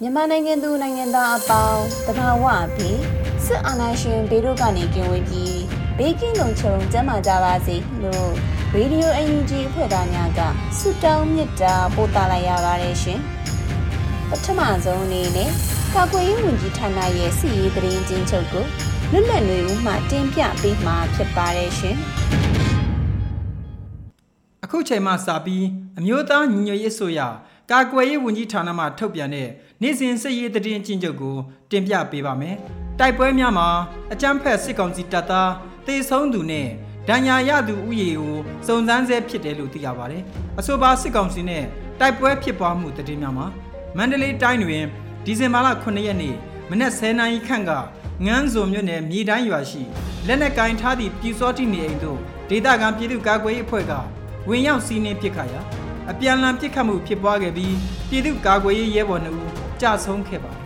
[0.00, 2.98] မြန်မာနိုင်ငံသူနိုင်ငံသားအပေါင်းတဘာဝအဖြစ်
[3.44, 5.60] စစ်အာဏာရှင်ဘေးတို့ကနေကင်းဝေးပြီး
[5.98, 8.30] ဘေးကင်းလုံခြုံကျန်းမာကြပါစေလို့
[8.74, 10.40] ရေဒီယိုအန်ယူဂျီအဖွဲ့သားများက
[10.78, 13.20] ဆုတောင်းမေတ္တာပို့သလိုက်ရပါတယ်ရှင်
[14.28, 15.50] ပထမဆုံးအနေနဲ့
[15.94, 18.64] ကာကွယ်ရေးဝန်ကြီးဌာနရဲ့စီရေးသတင်းချင်းချုပ်ကို
[19.12, 21.96] လွတ်လပ်နေဦးမှတင်ပြပေးမှာဖြစ်ပါတယ်ရှင်
[24.70, 25.66] အခုချိန်မှစပြီး
[25.98, 27.20] အမျိုးသားညီညွတ်ရေးဆိုရ
[27.70, 29.48] ကာကွယ်ရေးဝန်ကြီးဌာနမှထုတ်ပြန်တဲ့
[29.82, 31.36] နေ့စဉ်စစ်ရေးသတင်းအချင်းချုပ်ကို
[31.70, 32.56] တင်ပြပေးပါမယ်။
[32.98, 33.68] တိုက်ပွဲများမှာ
[34.12, 35.52] အကြမ်းဖက်စစ်ကောင်စီတပ်သား
[35.86, 36.68] တေဆုံးသူနဲ့
[37.08, 40.22] ဒဏ်ရာရသူဥယေကိုစုံစမ်းဆဲဖြစ်တယ်လို့သိရပါတယ်။
[40.58, 41.64] အဆိုပါစစ်ကောင်စီနဲ့
[42.00, 43.46] တိုက်ပွဲဖြစ်ပွားမှုသတင်းများမှာ
[43.96, 44.84] မန္တလေးတိုင်းတွင်
[45.24, 46.34] ဒီဇင်ဘာလ9ရက်နေ့
[46.70, 47.70] မနက်10:00နာရီခန့်က
[48.26, 49.82] ငန်းစုံမြို့နယ်မြေတိုင်းရွာရှိ
[50.26, 52.18] လက်နက်ကင်ထားသည့်ပြည်စောတိနေအိမ်သို့
[52.50, 53.94] ဒေသခံပြည်သူ့ကာကွယ်ရေးအဖွဲ့က
[54.48, 55.60] ဝင်ရောက်စီးနင်းပစ်ခတ်ရာ
[56.10, 57.74] အပြန်အလှန်ပစ်ခတ်မှုဖြစ်ပွားခဲ့ပြီး
[58.08, 60.60] ပြည်သူ့ကာကွယ်ရေးရဲဘော်2ဦးကြာဆုံးခဲ့ပါတယ်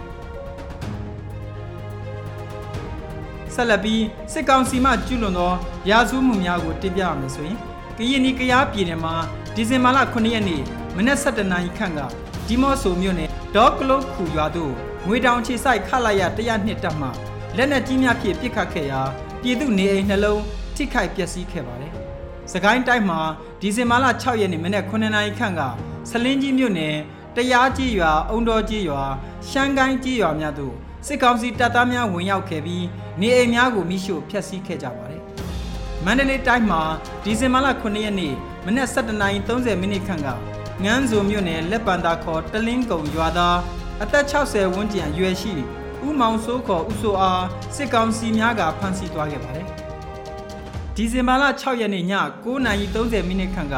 [3.54, 4.02] ဆက်လက်ပြီး
[4.32, 5.52] စစ်ကောင်စီမှကျူးလွန်သော
[5.90, 7.58] ရာဇဝမှုများကိုတင်ပြရမယ်ဆိုရင်
[7.98, 9.14] ကရင်နီကရားပြည်နယ်မှာ
[9.54, 10.62] ဒီဇင်ဘာလ9ရက်နေ့
[10.96, 12.00] မနက်7:00နာရီခန့်က
[12.46, 14.72] ဒီမော့ဆိုမြို့နယ်ဒေါကလုတ်ခူရွာသို့
[15.06, 17.08] ငွေတောင်ချေဆိုင်ခလိုက်ရ102တပ်မှ
[17.56, 19.00] လက်နက်ကြီးများဖြင့်ပစ်ခတ်ခဲ့ရာ
[19.42, 20.42] ပြည်သူနေအိမ်နှလုံး
[20.76, 21.92] ထိခိုက်ပျက်စီးခဲ့ပါတယ်။
[22.52, 23.20] စကိုင်းတိုင်းမှာ
[23.66, 25.60] ဒီဇင်ဘာလ6ရက်နေ့မနက်9နာရီခန့်က
[26.10, 26.96] ဆလင်းကြီးမြို့နယ်
[27.36, 29.02] တရားကြီးရွာအုံတော်ကြီးရွာ
[29.48, 30.74] ရှမ်းကိုင်းကြီးရွာများသို့
[31.06, 32.84] စစ်ကောင်စီတပ်သားများဝင်ရောက်ခဲ့ပြီး
[33.20, 35.22] နေအိမ်များကိုမိရှို့ဖျက်ဆီးခဲ့ကြပါတယ်။
[36.04, 36.82] မန္တလေးတိုင်းမှာ
[37.24, 38.34] ဒီဇင်ဘာလ9ရက်နေ့
[38.66, 40.28] မနက်7:30မိနစ်ခန့်က
[40.84, 43.58] ငန်းစုံမြို့နယ်လက်ပံသာခေါ်တလင်းကုံရွာသား
[44.02, 45.54] အသက်60ဝန်းကျင်အရွယ်ရှိ
[46.04, 47.44] ဦးမောင်စိုးခေါ်ဦးစိုးအား
[47.76, 49.68] စစ်ကောင်စီများကဖမ်းဆီးသွားခဲ့ပါတယ်။
[50.96, 52.04] ဒီဇင်ဘာလ6ရက်နေ့ည
[52.44, 53.74] 9:30မိနစ်ခန့်က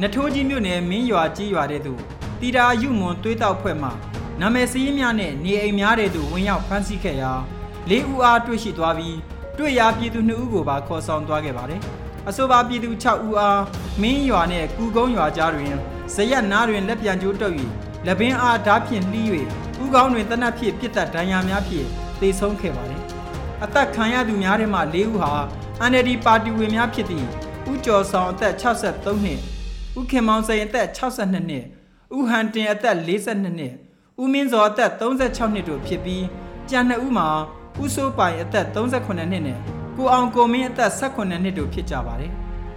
[0.00, 2.00] နထိုးကြီးမြို့နယ်မင်းရွာကြီးရွာတဲ့သို့
[2.40, 3.90] တီတာယုမွန်သွေးတောက်ဖွဲ့မှ
[4.40, 7.32] နာမည်စည်းများနဲ့နေအိမ်များတဲ့သို့ဝင်ရောက်ဖမ်းဆီးခဲ့ရာ
[7.90, 9.16] ၄ဦးအားတွေ့ရှိသွားပြီး
[9.58, 11.80] တွေ့ရာပြည်သူ2ဦးကိုပါခေါ်ဆောင်သွားခဲ့ပါတယ်။
[12.28, 13.62] အဆိုပါပြည်သူ6ဦးအား
[14.02, 15.72] မင်းရွာနဲ့ကူကုန်းရွာကြားတွင်
[16.14, 17.54] ဇရက်နားတွင်လက်ပြန်ကျိုးတုပ်၍
[18.06, 19.26] လက်ပင်အားဓာဖြင့်လှီး၍
[19.82, 21.86] ဥကောင်းတွင်တနတ်ဖြင့်ပြစ်တက်ဒဏ်ရာများဖြင့်
[22.20, 23.02] သေဆုံးခဲ့ပါတယ်။
[23.64, 25.32] အသက်ခံရသူများထဲမှ၄ဦးဟာ
[25.84, 27.26] NLD ပါတီဝင်များဖြစ်သည့်
[27.70, 29.40] ဦးကျော်ဆောင်အသက်63နှစ်
[29.98, 31.64] ဦးခင်မောင်စိန်အသက်62နှစ်
[32.16, 33.72] ဦးဟန်တင်အသက်42နှစ်
[34.20, 36.24] ဦးမင်းစောအသက်36နှစ်တို့ဖြစ်ပြီး
[36.70, 37.28] ကြံနှစ်ဦးမှာ
[37.82, 39.58] ဦးစိုးပိုင်အသက်38နှစ်နဲ့
[39.96, 42.32] ကိုအောင်ကိုမင်းအသက်18နှစ်တို့ဖြစ်ကြပါတယ်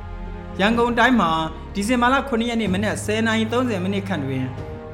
[0.60, 1.32] ။ရန်ကုန်တိုင်းမှာ
[1.74, 4.46] ဒီဇင်ဘာလ9ရက်နေ့မနက်10:30မိနစ်ခန့်တွင်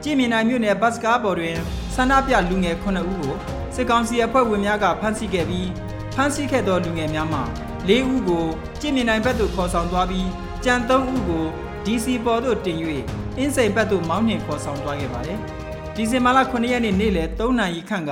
[0.04, 1.56] ကြည်မြင်နိုင်မြို့နယ်ဘတ်စကားပေါ်တွင်
[1.96, 3.34] ဆန္ဒပြလူငယ်9ဦးကို
[3.76, 5.70] စစ်ကောင်စီအဖွဲ့ဝင်များကဖမ်းဆီးခဲ့ပြီး
[6.16, 7.44] ဖမ်းဆီးခဲ့သောလူငယ်များမှာ
[7.90, 8.46] ၄ဦးကို
[8.80, 10.30] ကြည်မြင်နိုင်ဘက်သို့ခေါ်ဆောင်သွားပြီး
[10.66, 11.46] ကြံ၃ဦးကို
[11.86, 12.78] DC ပေါ်သို့တင်၍
[13.38, 15.40] အင်းစိန်ဘက်သို့မောင်းနှင်ခေါ်ဆောင်သွားခဲ့ပါတယ်။
[15.96, 18.12] ဒီဇင်ဘာလ9ရက်နေ့နေ့လယ်3နာရီခန့်က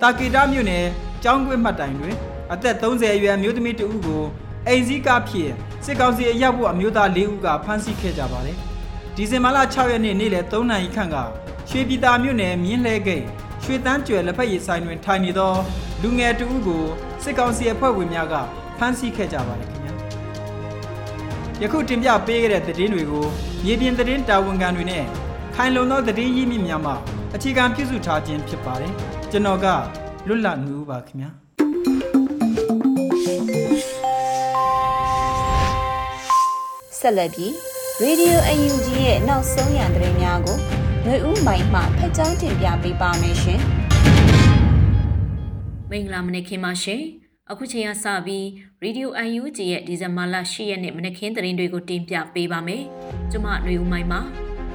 [0.00, 0.84] တာကေတာမြို့နယ်
[1.22, 2.14] ကျောင်းကွင်းမှတ်တိုင်တွင်
[2.52, 4.22] အသက်30အရွယ်မျိုးသမီးတဦးကို
[4.66, 5.52] အိမ်စည်းကားဖြင့်
[5.84, 8.56] စစ်ကောင်စီအရောက်ဖို့အမျိုးသား၄ဦးကဖမ်းဆီးခဲ့ကြပါတယ်။
[9.16, 11.16] ဒီဇင်ဘာလ6ရက်နေ့နေ့လယ်3နာရီခန့်က
[11.70, 13.24] ရွှေပြည်သာမြို့နယ်မြင်းလဲဂိတ်
[13.64, 15.52] ရွှေတန်းကျွယ်လက်ဖက်ရည်ဆိုင်တွင်ထိုင်နေသော
[16.02, 16.84] လူငယ်တဦးကို
[17.22, 18.34] စစ်ကောင်စီအဖွဲ့ဝင်များက
[18.80, 19.92] ဖမ်းဆီးခဲ့ကြပါတယ်ခင်ဗျာ။
[21.62, 23.24] ယခုတင်ပြပေးခဲ့တဲ့သတင်းတွေကို
[23.64, 25.04] မြေပြင်သတင်းတာဝန်ခံတွေနဲ့
[25.54, 26.92] ခိုင်လုံသောသတင်းရင်းမြစ်များမှ
[27.34, 28.92] အခြေခံပြုစုထားခြင်းဖြစ်ပါတယ်။
[29.30, 29.66] ကျွန်တော်က
[30.28, 31.30] လွတ်လပ်နေဦးပါခင်ဗျာ။
[37.00, 37.52] ဆက်လက်ပြီး
[38.02, 40.56] Radio UNG ရဲ့နောက်ဆုံးရသတင်းများကို
[41.04, 43.60] ຫນွေဦးမိုင်မှဖတ်ကြားတင်ပြပေးပါမယ်ရှင်။
[45.90, 47.02] မင်္ဂလာမနေ့ခင်ပါရှင်။
[47.52, 48.44] အခုချိန်ကစပြီး
[48.84, 49.08] Radio
[49.40, 52.82] UNG ရဲ့ဒီဇင်ဘာလ10ရက်နေ့မနေ့ခင်သတင်းတွေကိုတင်ပြပေးပါမယ်။
[53.30, 54.20] ကျွန်မຫນွေဦးမိုင်ပါ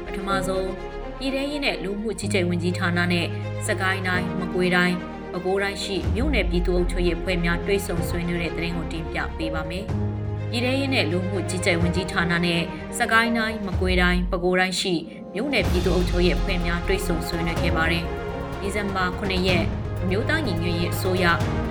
[0.05, 0.69] ပထမမဆုံး
[1.17, 3.27] ပြည်ထရေးနဲ့လူမှုကြီးကြပ်ဝင်ကြီးဌာနနဲ့
[3.67, 4.95] စကိုင်းတိုင်းမကွေးတိုင်း
[5.31, 9.85] ပဲခူးတိုင်းရှိမြို့နယ်ပြည်သူ့အုပ်ချုပ်ရေးဖွဲ့များတွဲဆုံဆွေးနွေးတဲ့တဲ့ရင်ကိုတင်ပြပေးပါမယ်။
[10.49, 12.61] ပြည်ထရေးနဲ့လူမှုကြီးကြပ်ဝင်ကြီးဌာနနဲ့
[12.99, 14.93] စကိုင်းတိုင်းမကွေးတိုင်းပဲခူးတိုင်းရှိ
[15.33, 18.03] မြို့နယ်ပြည်သူ့အုပ်ချုပ်ရေးဖွဲ့များတွဲဆုံဆွေးနွေးခဲ့ပါတယ်။
[18.59, 19.63] ဒီဇင်ဘာ9ရက်
[20.03, 21.25] အမျိုးသားညီညွတ်ရေးအစိုးရ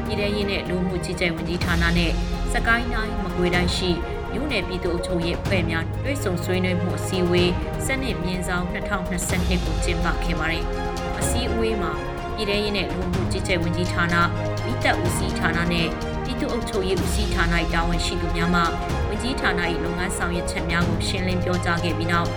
[0.04, 2.12] ပြည်ထရေးနဲ့လူမှုကြီးကြပ်ဝင်ကြီးဌာနနဲ့
[2.52, 3.90] စကိုင်းတိုင်းမကွေးတိုင်းရှိ
[4.32, 7.50] မြို့နယ်ပြည်သူ့အုပ်ချုပ်ရေးအဖွဲ့များတွဲဆုံဆွေးနွေးမှုအစည်းအဝေး
[7.86, 10.64] စနစ်မြင်းဆောင်2022ကိုကျင်းပခဲ့ပါတယ်။
[11.20, 11.92] အစည်းအဝေးမှာ
[12.34, 14.16] ပြည်ထရေးနဲ့လူမှုကြီးကြပ်ဝင်ကြီးဌာန
[14.64, 15.88] မိသက်ဦးစီးဌာနနဲ့
[16.24, 18.60] ပြည်သူ့အုပ်ချုပ်ရေးဦးစီးဌာန၏တာဝန်ရှိသူများမှ
[19.08, 19.50] ဝင်ကြီးဌာန၏
[19.84, 22.28] လုပ်ငန်းဆောင်ရွက်ချက်များကိုရှင်းလင်းပြောကြားခဲ့ပြီးနောက်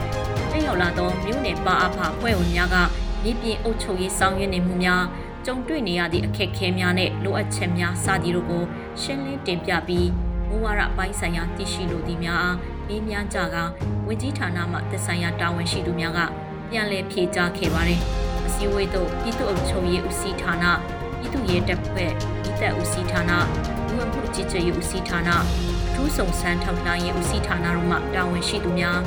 [0.51, 2.75] တက်ရောက်လာသောမြို့နယ်ပါအဖဖွဲ့ဝင်များက
[3.23, 5.03] မြေပြင်အုပ်ချုပ်ရေးဆောင်ရွက်နေမှုများ
[5.49, 8.63] ကြုံတွေ့နေရသည့်အခက်အခဲများနဲ့လိုအပ်ချက်များစသည်တို့ကို
[9.01, 10.09] ရှင်းလင်းတင်ပြပြီး
[10.47, 12.57] မူဝါဒပိုင်းဆိုင်ရာတည်ရှိလိုသည့်များအား
[12.87, 13.55] မေးမြန်းကြက
[14.07, 16.19] ဝင်ကြီးဌာနမှသက်ဆိုင်ရာတာဝန်ရှိသူများက
[16.69, 17.99] ပြန်လည်ဖြေကြားခဲ့ပါတယ်။
[18.47, 20.65] အစည်းအဝေးသို့ပြည်သူ့အုပ်ချုပ်ရေးဦးစီးဌာန
[21.19, 22.11] ပြည်သူ့ရဲတပ်ဖွဲ့
[22.41, 23.31] ပြည်သက်ဦးစီးဌာန
[23.87, 28.99] လူဝင်မှုကြီးကြပ်ရေးဦးစီးဌာနအထူးဆောင်ဆန်းထောက်လှမ်းရေးဦးစီးဌာနတို့မှတာဝန်ရှိသူများ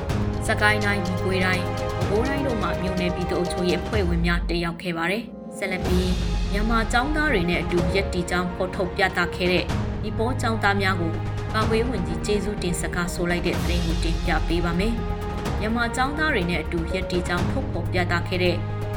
[0.47, 1.65] စကိုင်းတိုင်း၊မကွေးတိုင်း၊
[2.09, 5.25] ဘိုးတိုင်းတို့မှမြို့နယ်ပြည်သူ့အုပ်ချုပ်ရေးအဖွဲ့ဝင်များတက်ရောက်ခဲ့ပါတယ်။
[5.60, 6.12] ဆက်လက်ပြီး
[6.52, 9.66] မြန်မာចောင်းသားတွေနဲ့အတူရက်တီချောင်းဖော်ထုတ်ပြသခဲ့တဲ့
[10.04, 11.12] ဒီပေါ်ចောင်းသားများကို
[11.54, 14.94] ကာကွယ်ဝင်ကြီးကျေးဇူးတင်စကားဆိုလိုက်တဲ့သတင်းကိုတင်ပြပေးပါမယ်။
[15.60, 18.56] မြန်မာចောင်းသားတွေနဲ့အတူရက်တီချောင်းထုတ်ဖော်ပြသခဲ့တဲ့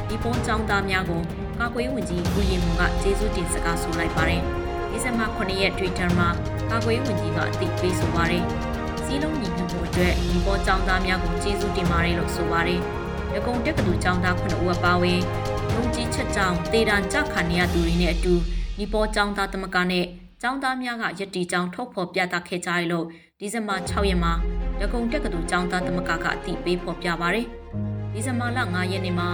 [0.09, 1.21] ဒီပေါ်ចောင်းသားများကို
[1.59, 4.41] ကာကွယ်ဝင်ကြီးဦးရင်မွန်ကကျေးဇူးတင်စကားဆိုလိုက်ပါတယ်။
[4.89, 6.29] ဒီဇင်ဘာ9ရက် Twitter မှာ
[6.71, 8.43] ကာကွယ်ဝင်ကြီးကအသိပေးဆိုပါတယ်။
[9.03, 12.79] စီးလုံးညီညွတ်မှုအတွက်ဒီပေါ်ចောင်းသားများကိုကျေးဇူးတင်ပါတယ်လို့ဆိုပါတယ်။
[13.33, 15.19] ရကုံတက်ကတူចောင်းသား9ဦးအပါအဝင်
[15.73, 18.33] လူကြီးချက်ကြောင်တေတံကြခါနေရသူတွေနဲ့အတူ
[18.77, 20.05] ဒီပေါ်ចောင်းသားသမဂနဲ့
[20.43, 23.05] ចောင်းသားများကယက်တီចောင်းထုတ်ဖော်ပြသခဲ့ကြရလို့
[23.39, 24.33] ဒီဇင်ဘာ6ရက်မှာ
[24.81, 27.47] ရကုံတက်ကတူចောင်းသားသမဂကအသိပေးဖော်ပြပါရယ်
[28.13, 29.29] ဒီဇင်ဘာလ9ရက်နေ့မှာ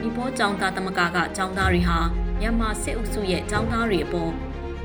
[0.00, 1.98] ဒီပေါ်ចောင်းသားသမဂကចောင်းသားတွေဟာ
[2.40, 4.32] မြန်မာစစ်အုပ်စုရဲ့ចောင်းသားတွေအပေါ်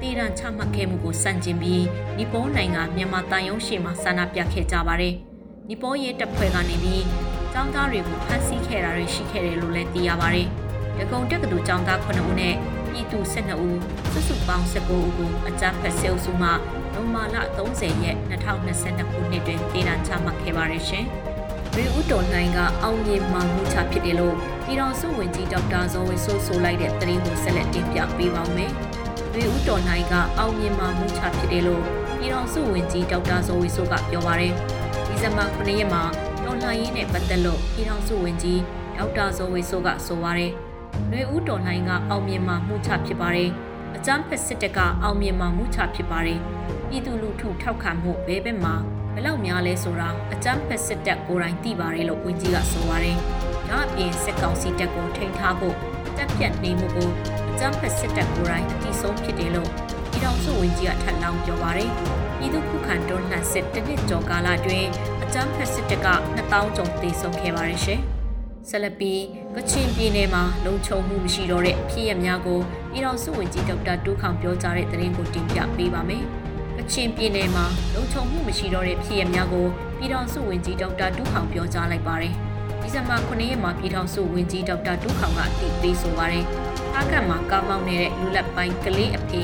[0.02, 1.84] တေရန်ချမှတ်ခဲ့မှုကိုစန့်ကျင်ပြီး
[2.18, 5.16] နီပေါ်နိုင်ငံမြန်မာတန်ယုံရှိမှဆန္ဒပြခဲ့ကြပါတယ်။
[5.69, 7.06] နီပေါ်ရဲ့တပ်ဖွဲ့ကနေပြီး
[7.54, 10.50] ចောင်းသားတွေကိုဖမ်းဆီးခဲ့တာတွေရှိခဲ့တယ်လို့လည်းသိရပါတယ်။
[10.99, 12.55] ရကုံတက္ကသိုလ်ចောင်းသား9ဦးနဲ့
[12.91, 13.81] ပြည်သူ12ဦး
[14.13, 16.51] စုစုပေါင်း19ဦးကိုအကြမ်းဖက်ဆဲအုပ်စုမှ
[16.95, 21.07] နိုမာလ30ရက်2022ခုနှစ်တွင်တေရန်ချမှတ်ခဲ့ပါတယ်ရှင်။
[21.77, 28.73] ရေဦးတော်နိုင်ကအောင်မြင်မှမှုချဖြစ်တယ်လို့ပြည်တော်စုဝင်ကြီးဒေါက်တာဇော်ဝေဆိုးဆိုလိုက်တဲ့သတင်းကိုဆက်လက်တင်ပြပေးပါမယ်။
[29.37, 31.83] ရေဦးတော်နိုင်ကအောင်မြင်မှမှုချဖြစ်တယ်လို့
[32.19, 34.53] ပြည်တော်စုဝင်ကြီးဒေါက်တာဇော်ဝေဆိုးကပြောပါတယ်။
[35.07, 36.03] ဒီဇင်ဘာ9ရက်မှာ
[36.45, 38.61] တော်လှန်ရေးနဲ့ပတ်သက်လို့ပြည်တော်စုဝင်ကြီး
[38.97, 40.53] ဒေါက်တာဇော်ဝေဆိုးကဆိုပါတယ်။
[41.13, 43.51] ရေဦးတော်နိုင်ကအောင်မြင်မှမှုချဖြစ်ပါတယ်။
[43.97, 46.41] အကြမ်းဖက်စစ်တပ်ကအောင်မြင်မှမှုချဖြစ်ပါတယ်။
[46.89, 48.75] ပြည်သူလူထုထောက်ခံမှုဘဲဘက်မှာ
[49.15, 53.17] ဘလောက်များလဲဆိုတာအကြမ်းဖက်စစ်တပ်ကိုယ်တိုင်သိပါတယ်လို့ဝန်ကြီးကဆိုပါတယ်။
[53.69, 55.77] ဒါအပြင်စစ်ကောင်စီတပ်ကိုထိန်းထားဖို့
[56.17, 57.11] တပ်ပြတ်နေမှုကို
[57.51, 59.71] အကြမ်းဖက်စစ်တပ်ကိုယ်တိုင်အတိဆုံးဖြစ်တယ်လို့
[60.11, 61.91] ပြည်ထောင်စုဝန်ကြီးကထပ်လောင်းပြောပါတယ်။
[62.39, 64.89] ပြည်သူခုခံတွန်းလှန်စစ်တစ်နှစ်ကျော်ကာလအတွင်း
[65.23, 68.01] အကြမ်းဖက်စစ်တပ်က2000ကျော်သေဆုံးခဲ့ပါတယ်ရှင်။
[68.69, 69.21] ဆက်လက်ပြီး
[69.58, 72.61] ကချင်ပြည်နယ်မှာလုံခြုံမှုမရှိတော့တဲ့ဖြစ်ရများကို
[72.91, 76.25] ပြည်တော်စုဝင်ကြီးဒေါက်တာတူးခေါင်ပြောကြားတဲ့သတင်းကိုတင်ပြပေးပါမယ်။
[76.79, 77.64] ကချင်ပြည်နယ်မှာ
[77.94, 79.67] လုံခြုံမှုမရှိတော့တဲ့ဖြစ်ရများကို
[79.99, 82.35] ပြည်တော်စုဝင်ကြီးဒေါက်တာတူးခေါင်ပြောကြားလိုက်ပါတယ်။
[82.81, 86.45] ဒီဇင်ဘာ9ရက်မှာပြည်တော်စုဝင်ကြီးဒေါက်တာတူးခေါင်ကအတည်ပြုဆိုပါတယ်။
[86.95, 89.42] အားကတ်မှာကားမောင်းနေတဲ့လူလက်ပိုင်းကလေးအဖေ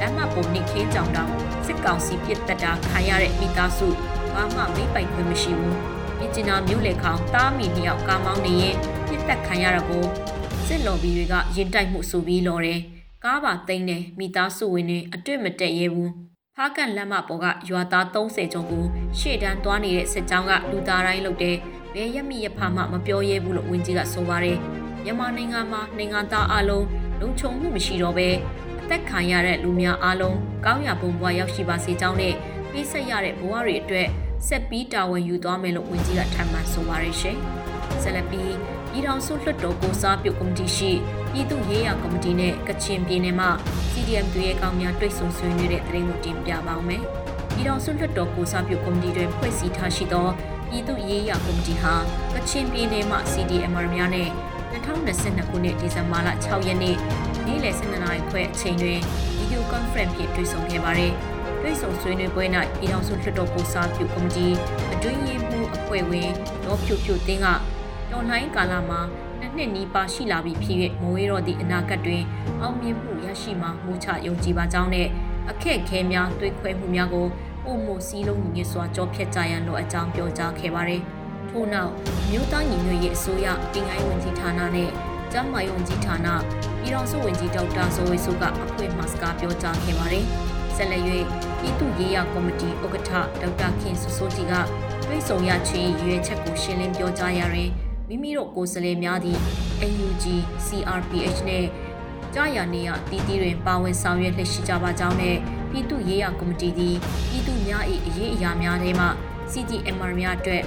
[0.00, 1.30] လမ်းမပေါ်နေခင်းကြောင်တောင်
[1.66, 3.88] စစ်ကောင်စီပြစ်တက်တာခံရတဲ့မိသားစု
[4.34, 5.76] ဘာမှမေးပိုင်ခွင့်မရှိဘူး။
[6.18, 8.76] မြစ်ကျင်နာမြို့လေခေါင်တားမီနှစ်ယောက်ကားမောင်းနေရင်
[9.28, 10.04] ပြစ်တက်ခံရတာကို
[10.66, 12.80] စစ်လော်ဘီတွေကရင်တိုက်မှုဆိုပြီးလော်တယ်။
[13.24, 16.10] ကားပါသိမ်းတယ်မိသားစုဝင်တွေအတွေ့မတက်ရဲဘူး။
[16.56, 18.84] ဖားကန်လက်မပေါ်ကရွာသား30ကျော်ကို
[19.18, 21.56] ရှေ့တန်းသွားနေတဲ့စစ်ကြောင်းကလူသားတိုင်းလုပ်တယ်။
[21.94, 24.58] ဘယ်ရက်မိရဖာမှမပြောရဲဘူးလို့ဝန်ကြီးကဆိုပါတယ်။
[25.04, 26.86] မြန်မာနိုင်ငံမှာနိုင်ငံသားအလုံး
[27.20, 28.28] လုံခြုံမှုမရှိတော့ဘဲ
[28.82, 32.34] အသက်ခံရတဲ့လူများအလုံးကောင်းရာဘုံဘဝရောက်ရှိပါစေကြောင်းနဲ့
[32.70, 34.08] ပေးဆက်ရတဲ့ဘဝတွေအတွက်
[34.48, 37.38] ဆက်ပြီးတာဝန်ယူသွားမယ်လို့ဝန်ကြီးကထပ်မံဆိုပါရရှင်။
[38.02, 38.54] ဆက်လက်ပြီး
[38.90, 40.90] ပြည်ထောင်စုလွှတ်တော်ကိုစားပြုကော်မတီရှိ
[41.32, 43.48] ပြည်သူ့ရေးရာကော်မတီနဲ့ကချင်ပြည်နယ်မှ
[43.92, 47.02] CDM တွေရဲ့ကောင်းများတွေ့ဆုံဆွေးနွေးတဲ့သတင်းကိုတင်ပြပါောင်းမယ်။
[47.54, 50.28] ပြည်ထောင်စုလွှတ်တော်ကိုစားပြုကော်မတီတွင်ဖွဲ့စည်းထားရှိသော
[50.68, 51.94] ပြည်သူ့ရေးရာကော်မတီဟာ
[52.34, 54.28] ကချင်ပြည်နယ်မှ CDM များနဲ့
[54.74, 56.96] 2022ခုနှစ်ဒီဇင်ဘာလ6ရက်နေ့
[57.46, 59.00] နေ့လယ်12နာရီခွဲအချိန်တွင်
[59.38, 61.12] video conference ဖြင့်တွေ့ဆုံခဲ့ပါတယ်။
[61.62, 62.44] တွေ့ဆုံဆွေးနွေးပွဲ၌
[62.78, 64.48] ပြည်ထောင်စုလွှတ်တော်ကိုစားပြုကော်မတီ
[64.92, 66.30] အတွင်းရေးမှူးအဖွဲ့ဝင်
[66.64, 67.48] ဒေါ်ဖြူဖြူတင်းက
[68.12, 69.00] တော်လှန်ကာလမှာ
[69.40, 72.22] နှစ်နှစ်နီးပါးရှိလာပြီဖြစ်၍မဝေးတော့သည့်အနာဂတ်တွင်
[72.60, 75.08] အောင်မြင်မှုရရှိမှာမူချယုံကြည်ပါကြောင်းနဲ့
[75.50, 77.26] အခက်အခဲများတွေးခွဲမှုများကို
[77.64, 81.02] ပုံမစည်းလုံးညီညွတ်စွာကြောဖြတ်ကြရန်လိုအကြောင်းပြောကြားခဲ့ပါတယ်။
[81.50, 81.92] ထို့နောက်
[82.30, 84.90] မြို့သားညီညွတ်ရေးအစိုးရတင်ငိုင်းဝင်ကြီးဌာနနဲ့
[85.32, 86.28] ကျန်းမာရေးဝန်ကြီးဌာန
[86.80, 90.24] ပြည်တော်စုဝန်ကြီးဒေါက်တာဇော်ဝေစုကအဖွဲ့မှစကားပြောကြားခဲ့ပါတယ်။
[90.76, 91.02] ဆက်လက်၍
[91.60, 94.54] ပြည်သူ့ရေးရာကော်မတီဥက္ကဋ္ဌဒေါက်တာခင်ဆူဆိုကြီးက
[95.04, 97.72] တွိတ်ဆုံရချင်းရွေးချက်ကိုရှင်းလင်းပြောကြားရရင်
[98.12, 99.40] မိမိတို့ကိုယ်စားလှယ်များသည့်
[99.92, 100.24] NUG,
[100.66, 101.64] CRPH နဲ့
[102.34, 105.36] ကြာရနေရတီတီတွင်ပါဝင်ဆောင်ရွက်လက်ရှိကြပါကြောင်းနဲ့
[105.70, 106.96] ပြည်သူ့ရေးရာကော်မတီသည်
[107.30, 109.06] ပြည်သူများ၏အရေးအရာများထဲမှ
[109.52, 110.62] CDMR များအတွက်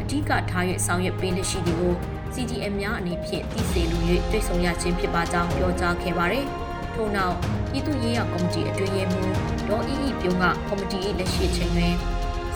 [0.00, 1.94] အဓိကထား၍ဆောင်ရွက်ပေးလက်ရှိသည်ကို
[2.34, 6.44] CDM များအနေဖြင့်တည်စေလို၍တွေ့ဆုံရခြင်းဖြစ်ပါကြောင်းပြောကြားခဲ့ပါတယ်။
[6.94, 7.36] ထို့နောက်
[7.70, 9.34] ပြည်သူ့ရေးရာကော်မတီအတွင်းရေးမှူး
[9.68, 11.94] ဒေါ်အီအီပြုံးကကော်မတီ၏လက်ရှိချိန်တွင်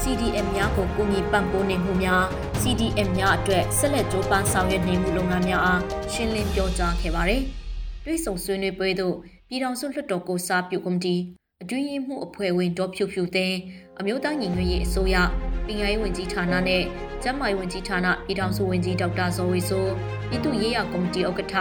[0.06, 2.22] CDM များကိုကူညီပံ့ပိုးနေမှုများ
[2.60, 5.82] CDM များအတွက်ဆက်လက်ကြိုးပမ်းဆောင်ရွက်နေမှုလုပ်ငန်းများအား
[6.12, 7.42] ရှင်းလင်းပြောကြားခဲ့ပါတယ်။
[8.04, 9.14] တွေ့ဆုံဆွေးနွေးပွဲသို့
[9.48, 11.16] ပြည်ထောင်စုလွှတ်တော်ကိုစားပြုကော်မတီ
[11.62, 13.58] အတွင်းရေးမှူးအဖွဲ့ဝင်ဒေါ်ဖြူဖြူသိန်း
[14.00, 15.16] အမျိုးသားညီညွတ်ရေးအစိုးရ
[15.66, 16.82] ပညာရေးဝန်ကြီးဌာနနဲ့
[17.22, 19.90] ကျန်းမာရေးဝန်ကြီးဌာနပြည်ထောင်စုဝန်ကြီးဒေါက်တာဇော်ဝေဆိုး
[20.28, 21.54] ပြည်သူ့ရေးရာကော်မတီဥက္ကဋ္ဌ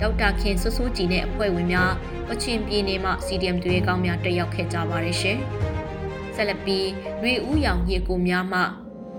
[0.00, 1.92] ဒေါက်တာခင်စိုးစိုးကြည်နဲ့အဖွဲ့ဝင်များ
[2.28, 5.40] ပချင်းပြည်နယ်မှ CDM တွေကောင်းများတက်ရောက်ခဲ့ကြပါတယ်ရှင်။
[6.36, 6.88] ဆက်လက်ပြီး
[7.22, 8.60] လူဦးရောင်ညေကိုများမှ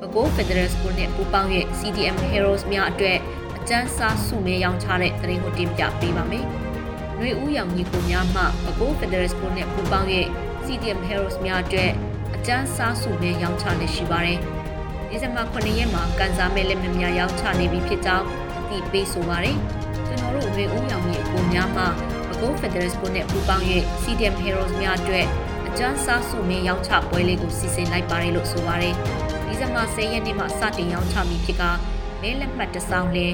[0.01, 3.17] ဘကိုး Federal School နဲ့ပူးပေါင်းရဲ့ CDM Heroes များအတွက်
[3.57, 6.45] အကျန်းစားစုမဲရောင်းချတဲ့သတင်းကိုတင်ပြပေးပါမယ်။
[7.19, 10.27] လူဦးရောင်ညေကိုများမှဘကိုး Federal School နဲ့ပူးပေါင်းရဲ့
[10.65, 11.91] CDM Heroes များအတွက်
[12.35, 14.39] အကျန်းစားစုမဲရောင်းချလက်ရှိပါတယ်။
[15.09, 18.25] ဒီဇင်ဘာ9ရက်မှာကန်စာမဲလက်မများရောင်းချနေပြီဖြစ်ကြောင်း
[18.59, 19.57] အသိပေးဆိုပါတယ်။
[20.07, 21.83] ကျွန်တော်တို့လူဦးရောင်ညေကိုများမှ
[22.29, 25.27] ဘကိုး Federal School နဲ့ပူးပေါင်းရဲ့ CDM Heroes များအတွက်
[25.81, 28.95] ကျန်းစားစုမဲရောင်းချပွဲလေးကိုစီစဉ်လိုက်ပါတယ်လို့ဆိုပါရယ်။
[29.45, 31.63] ဒီဇင်ဘာ10ရက်နေ့မှာစတင်ရောင်းချမည်ဖြစ်က
[32.21, 33.27] မဲလက်မှတ်တစ်စောင်းလဲ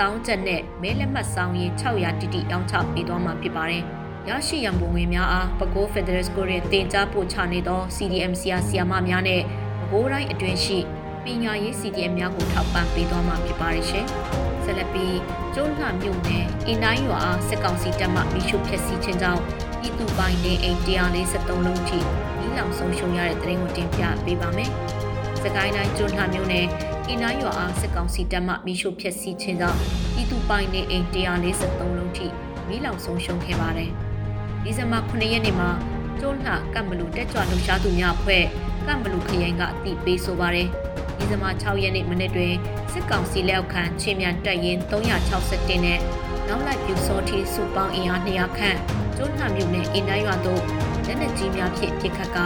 [0.00, 3.82] တောင်းချက်နဲ့မဲလက်မှတ်ဆောင်ရင်600တိတိရောင်းချပေးသွားမှာဖြစ်ပါတယ်။
[4.28, 9.46] ရရှိရန်ပုံဝင်များအားပဲခူး Federal School ရဲ့တင် जा ပို့ချနေသော CDM ဆရာဆရာမများနဲ့ပဲ
[9.90, 10.78] ခူးတိုင်းအတွင်းရှိ
[11.24, 14.06] ပညာရေး CDM များကိုထောက်ပံ့ပေးသွားမှာဖြစ်ပါတယ်ရှင်။
[14.64, 15.16] ဆက်လက်ပြီး
[15.54, 19.42] ကျုံးလှမြို့နယ်အင်းတိုင်းရွာအားစစ်ကောင်စီတပ်မှမိရှုဖျက်ဆီးခြင်းကြောင့်
[19.84, 21.98] ပြည်သူပိုင်နေအိမ်143လုံးထိ
[22.38, 24.70] မိလောင်ဆုံးရှုံးရတဲ့တဲ့ရင်ကိုတင်ပြပေးပါမယ်။
[25.42, 26.66] စကိုင်းတိုင်းကျွန်းလှမြို့နယ်
[27.08, 29.78] အင်းတိုင်းရွာအားစစ်ကောင်စီတပ်မှမိရှုဖျက်ဆီးခြင်းကြောင့်
[30.14, 32.26] ပြည်သူပိုင်နေအိမ်143လုံးထိ
[32.68, 33.90] မိလောင်ဆုံးရှုံးခဲ့ပါတယ်။
[34.64, 35.70] ဒီဇင်ဘာ9ရက်နေ့မှာ
[36.20, 38.44] ကျွန်းလှကံဘလူတက်ကြွလှူရှားသူများအဖွဲ့
[38.86, 40.68] ကံဘလူခရိုင်ကအတိပေးဆိုပါတယ်။
[41.16, 42.54] ဒီဇင်ဘာ6ရက်နေ့မနေ့တွင်
[42.92, 45.98] စစ်ကောင်စီလက်အောက်ခံချင်းမြန်တပ်ရင်း361နဲ့
[46.48, 48.78] နောက်လိုက်ပြူစောတီစုပေါင်းအင်အား200ခန့်
[49.16, 50.62] ကျွန်းလှမြို့နယ်အင်းတိုင်းရွာသို့
[51.06, 52.44] လက်နက်ကြီးများဖြင့်ပစ်ခတ်ကာ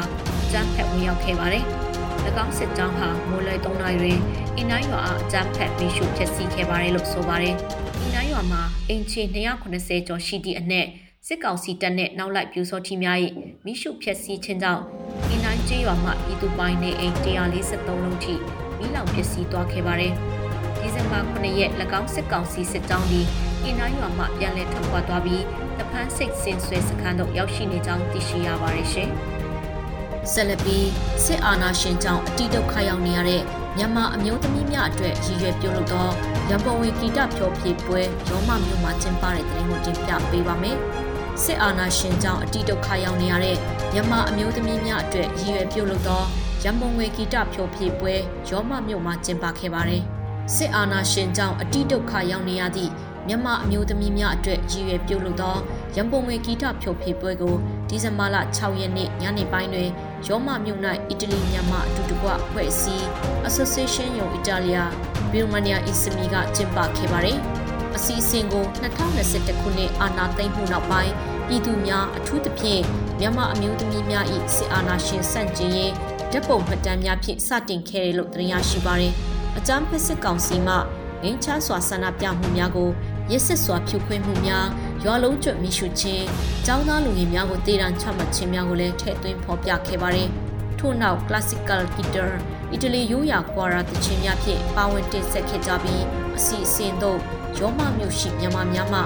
[0.52, 1.64] ကြမ်းဖက်ဝင်ရောက်ခဲ့ပါတယ်။၎
[2.44, 4.18] င်းစစ်ကြောင်းဟာမိုးလွယ်3နာရီတွင်
[4.56, 7.54] အင်းတိုင်းရွာအားအကြမ်းဖက်မိရှုဖျက်ဆီးခဲ့ပါတယ်လို့ဆိုပါတယ်။
[8.00, 9.22] အင်းတိုင်းရွာမှာအင်ချီ
[9.64, 10.86] 290ကျော်ရှိသည့်အနက်
[11.26, 13.18] စစ်ကောင်စီတပ်နဲ့နောက်လိုက်ပြူစောထီများ၏
[13.64, 14.82] မိရှုဖျက်ဆီးခြင်းကြောင့်
[15.28, 18.34] အင်းတိုင်းကျေးရွာမှပြည်သူပိုင်းနေအိမ်143လုံးထိ
[18.78, 20.12] မိလောင်ပျက်စီးသွားခဲ့ပါတယ်။
[20.80, 21.70] ဒီဇင်ဘာ9ရက်၎
[22.00, 23.26] င်းစစ်ကောင်စီစစ်ကြောင်းသည်
[23.68, 25.44] အင်းတိုင်းရွာမှပြန်လည်ထွက်ခွာသွားပြီး
[25.78, 29.10] တဖန်းစိတ်စင်ဆွဲစခန်းသို့ရောက်ရှိနေကြောင်းသိရှိရပါတယ်ရှင်။
[30.32, 30.88] ဆက်လက်ပြီး
[31.24, 33.42] စစ်အာဏာရှင်ကြောင့်အတိဒုက္ခရောက်နေရတဲ့
[33.76, 36.08] မြန်မာအမျိုးသမီးများအတွက်ရည်ရွယ်ပြုလုပ်သော
[36.48, 40.76] ရန်ပုံငွေဂီတဖြောဖြေပွဲရောမမြို့မှာကျင်းပတဲ့တဲ့ရင်ကိုတင်ပြပေးပါမယ်။
[41.42, 43.56] စစ်အာဏာရှင်ကြောင့်အတိဒုက္ခရောက်နေရတဲ့
[43.92, 46.22] မြန်မာအမျိုးသမီးများအတွက်ရည်ရွယ်ပြုလုပ်သော
[46.62, 48.14] ရန်ပုံငွေဂီတဖြောဖြေပွဲ
[48.50, 50.02] ရောမမြို့မှာကျင်းပခဲ့ပါတယ်။
[50.56, 52.92] စစ်အာဏာရှင်ကြောင့်အတိဒုက္ခရောက်နေရသည့်
[53.28, 55.56] မြန်မာအမျိုးသမီးများအတွက်ရည်ရွယ်ပြုလုပ်သော
[55.96, 57.54] ရန်ပုံငွေဂီတဖြိုဖေပွဲကို
[57.88, 59.88] ဒီဇင်ဘာလ6ရက်နေ့ညနေပိုင်းတွင်
[60.26, 63.06] ရောမမြို့၌အီတလီမြန်မာအတူတကွဖွဲ့စည်း
[63.48, 64.84] Association ယုံအီတာလီယာ
[65.30, 67.38] ဘီရိုမာနီယာအီစမီကကျင်းပခဲ့ပါတယ်။
[67.96, 71.12] အစီအစဉ်ကို2021ခုနှစ်အာဏာသိမ်းမှုနောက်ပိုင်း
[71.46, 72.82] ပြည်သူများအထူးသဖြင့်
[73.20, 74.24] မြန်မာအမျိုးသမီးများ၏
[74.56, 75.92] စစ်အာဏာရှင်ဆန့်ကျင်ရေး
[76.32, 79.14] ဓာတ်ပုံမှတ်တမ်းများဖြင့်စတင်ခဲ့တယ်လို့သိရရှိပါရယ်။
[79.58, 80.74] အကြမ်းဖက်စစ်ကောင်စီမှ
[81.22, 82.90] ငင်းချစွာဆန္ဒပြမှုများကို
[83.32, 84.66] ရစ်စစ်စွာဖြိုခွင်းမှုများ
[85.04, 86.24] ရွာလုံးကျွတ်မိရှုခြင်း၊
[86.66, 90.28] ចောင်းသားလူငယ်များကိုတေးတံချမှတ်ခြင်းများကိုလည်းထည့်သွင်းဖော်ပြခဲ့ပါတယ်။
[90.78, 92.32] ထို့နောက် classical guitar
[92.72, 96.04] အီတလီရိုးရာကွာရာတခြင်းများဖြင့်ပါဝင်တင်ဆက်ခဲ့ကြပြီး
[96.36, 97.18] အစီအစဉ်သို့
[97.58, 99.00] ရောမမြို့ရှိမြန်မာများမှ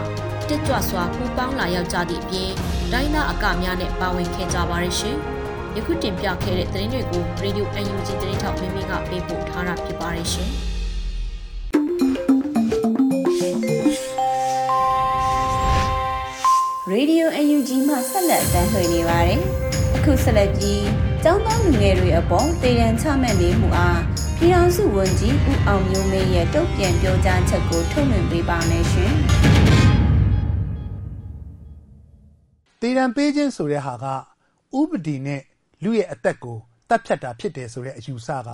[0.48, 2.50] တက်ကြွစွာပူပေါင်းလာရောက်ကြသည့်အပြင်
[2.92, 5.16] ဒိုင်းနာအကများနဲ့ပါဝင်ခဲ့ကြပါရရှင်။
[5.76, 10.52] ယခုတင်ပြခဲ့တဲ့သတင်းတွေကို Radio UNG သတင်းထောက်မင်းမင်းကပေးပို့ထားတာဖြစ်ပါရရှင်။
[17.22, 19.40] Radio UNG မှဆက်လက်တမ်းလှည့်နေပါတယ်။
[19.96, 20.86] အခုဆက်လက်ပြီး
[21.22, 24.00] ကျောင်းသားလူငယ်တွေအပေါ်တည်ရန်ချမှတ်နေမှုအား
[24.38, 29.12] ပြည်ထောင်စုဝန်ကြီးဦးအောင်မျိုးမင်းရဲ့တုံ့ပြန်ပြောကြားချက်ကိုထုတ်လွှင့်ပေးပါမယ်ရှင်။
[32.80, 34.06] တည်ရန်ပေးခြင်းဆိုတဲ့ဟာက
[34.78, 35.42] ဥပဒေနဲ့
[35.82, 38.48] လူရဲ့အသက်ကိုတတ်ဖြတ်တာဖြစ်တယ်ဆိုတဲ့အယူဆက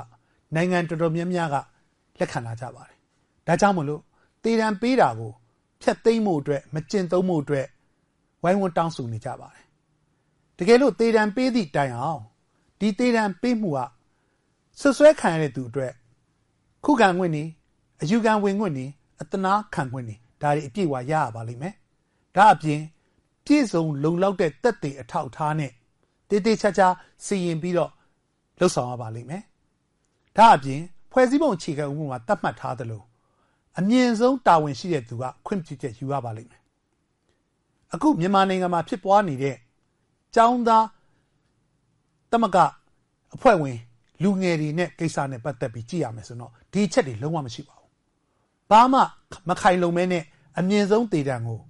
[0.54, 1.56] နိုင်ငံတော်တော်များများက
[2.18, 2.96] လက်ခံလာကြပါတယ်
[3.46, 4.02] ဒါကြောင့်မလို့
[4.44, 5.32] တေတံပေးတာကို
[5.82, 7.66] ဖျက်သိမ်းမှုအတွက်မကျင့်သုံးမှုအတွက်
[8.42, 9.64] ဝိုင်းဝန်းတောင်းဆိုနေကြပါတယ်
[10.58, 12.22] တကယ်လို့တေတံပေးသည့်တိုင်အောင်
[12.80, 13.80] ဒီတေတံပေးမှုက
[14.80, 15.92] ဆွဆွဲခံရတဲ့သူအတွက်
[16.84, 17.44] ခုခံခွင့်နေ
[18.02, 18.86] အယူခံဝင်ခွင့်နေ
[19.20, 21.74] အတနာခံခွင့်နေဒါတွေအပြည့်အဝရရပါလိမ့်မယ်
[22.36, 22.80] ဒါအပြင်
[23.44, 25.72] ပြည့်စုံလုံလောက်တဲ့တက်တေအထောက်ထားနဲ့
[26.28, 26.88] တေးသေးချာချာ
[27.24, 27.92] စီရင်ပြီးတော့
[28.58, 29.42] လှုပ်ဆောင်ရပါလိမ့်မယ်
[30.36, 30.80] ဒါအပြင်
[31.12, 33.02] ဖွဲ့စည်းပုံအခြေခံဥပဒေမှာသတ်မှတ်ထားသလို
[33.78, 36.57] အမြင့်ဆုံးတာဝန်ရှိတဲ့သူကခွင့်ပြုချက်ယူရပါလိမ့်မယ်
[37.94, 39.56] အခုမြန်မာနိုင်ငံမှာဖြစ်ပွားနေတဲ့
[40.36, 40.86] ចောင်းသား
[42.32, 42.56] တမက
[43.34, 43.78] အဖွဲ့ဝင်
[44.22, 47.90] လူငယ်တွေနဲ့ကိစ္စနဲ့ပတ်သက်ပြီးကြည့်ရမယ်ဆိုတော့ဒီချက်တွေလုံးဝမရှိပါဘူး။
[48.70, 49.00] ဘာမှ
[49.48, 50.24] မခိုင်လုံမဲနဲ့
[50.58, 51.60] အမြင့်ဆုံးတေတံကို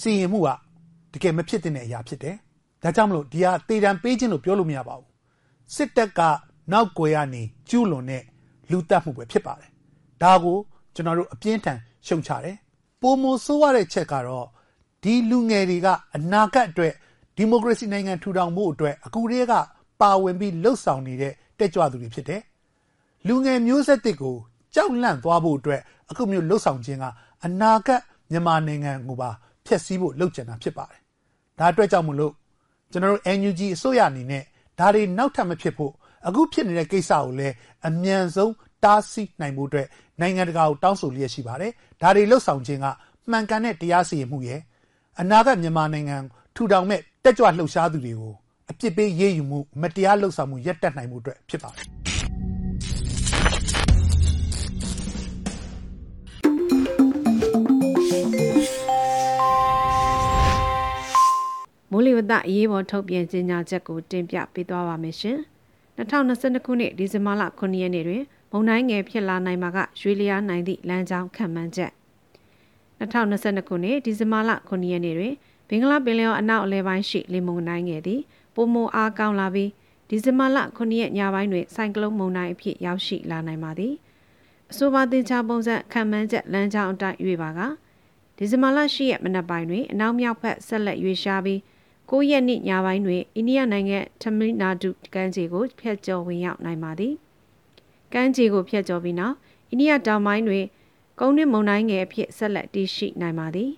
[0.00, 0.48] စီရင်မှုက
[1.12, 2.36] တကယ်မဖြစ်တဲ့အရာဖြစ်တယ်။
[2.82, 5.08] ဒါကြောင့်မလို့ဒီဟာတေတံပေးခြင်းလို့ပြောလို့မရပါဘူး။
[5.74, 6.20] စစ်တပ်က
[6.72, 8.22] နောက်ကွယ်ကနေကျူးလွန်တဲ့
[8.70, 9.70] လူတက်မှုပဲဖြစ်ပါတယ်။
[10.22, 10.56] ဒါကို
[10.94, 12.56] ကျွန်တော်တို့အပြင်းထန်ရှုံချတယ်။
[13.02, 14.46] ပုံမဆိုးရတဲ့ချက်ကတော့
[15.02, 16.94] ဒီလူငယ်တွေကအနာဂတ်အတွက်
[17.36, 19.52] ဒီမိုကရေစီနိုင်ငံထူထောင်မှုအတွက်အခုတည်းက
[20.00, 22.42] ပါဝင်ပြီးလှုပ်ဆောင်နေတဲ့တက်ကြွသူတွေဖြစ်တယ်။
[23.26, 24.36] လူငယ်မျိုးဆက်တစ်ကို
[24.74, 25.80] ကြောက်လန့်သွားဖို့အတွက်
[26.10, 27.04] အခုမျိုးလှုပ်ဆောင်ခြင်းက
[27.44, 29.30] အနာဂတ်မြန်မာနိုင်ငံကိုပါ
[29.66, 31.00] ဖျက်ဆီးဖို့လှုပ်ကြံတာဖြစ်ပါတယ်။
[31.58, 32.32] ဒါအတွက်ကြောင့်မလို့
[32.92, 34.44] ကျွန်တော်တို့ NUG အစိုးရအနေနဲ့
[34.78, 35.92] ဒါတွေနောက်ထပ်မဖြစ်ဖို့
[36.26, 37.54] အခုဖြစ်နေတဲ့ကိစ္စကိုလည်း
[37.86, 38.52] အမြန်ဆုံး
[38.84, 39.86] တားဆီးနိုင်မှုအတွက်
[40.20, 41.72] နိုင်ငံတကာကိုတောင်းဆိုလျက်ရှိပါတယ်။
[42.02, 42.86] ဒါတွေလှုပ်ဆောင်ခြင်းက
[43.30, 44.60] မှန်ကန်တဲ့တရားစီရင်မှုရဲ့
[45.20, 46.16] အနာဂတ်မြန်မာနိုင်ငံ
[46.56, 48.34] ထူထောင်မဲ့တက်ကြွလှုပ်ရှားသူတွေကို
[48.70, 51.86] အပြစ်ပေးရေးယူမှုမတရားလှုပ်ဆောင်မှုရပ်တန့်နိုင်မှုအတွက်ဖြစ်ပါတယ်
[61.90, 65.38] မိုးလေဝသအရေးပေါ်ထုတ်ပြန်ကြေညာချက်ကိုတင်ပြပေးသွားပါမယ်ရှင်။
[65.98, 68.22] 2022ခုနှစ်ဒီဇင်ဘာလ9ရက်နေ့တွင်
[68.52, 71.92] မုန်တိုင်းငယ်ဖြစ်လာနိုင်မှာကရွှေလျားနိုင်သည့်လမ်းကြောင်းခံမှန်းချက်
[72.98, 75.34] 2022ခုနှစ်ဒီဇင်ဘာလ9ရက်နေ့တွင်
[75.68, 78.20] ဘင်္ဂလားပင်လယ်အော်အနောက်အလဲပိုင်းရှိလေမုန်တိုင်းငယ်သည်
[78.54, 79.70] ပိုမိုအားကောင်းလာပြီး
[80.08, 83.94] ဒီဇင်ဘာလ9ရက်ညပိုင်းတွင်ဆိုင်ကလုန်းမုန်တိုင်းအဖြစ်ရောက်ရှိလာနိုင်ပါသည်
[84.70, 87.60] အဆိုပါတင်ချပုံစံခံမှန်းချက်လမ်းကြောင်းအတိုင်းရွေပါက
[88.36, 91.58] ဒီဇင်ဘာလ10ရက်မနက်ပိုင်းတွင်အနောက်မြောက်ဘက်ဆက်လက်ရွေရှားပြီး
[92.10, 97.14] 9ရက်နေ့ညပိုင်းတွင်အိန္ဒိယနိုင်ငံထမီနာဒုကမ်းခြေကိုဖျက်ကျော်ဝင်ရောက်နိုင်ပါသည်
[98.12, 99.34] ကမ်းခြေကိုဖျက်ကျော်ပြီးနောက်
[99.70, 100.64] အိန္ဒိယတောင်ပိုင်းတွင်
[101.20, 103.70] ကုန်းနှင့်မုန်တိုင်းငယ်အဖြစ်ဆက်လက်တည်ရှိနိုင်ပါသည်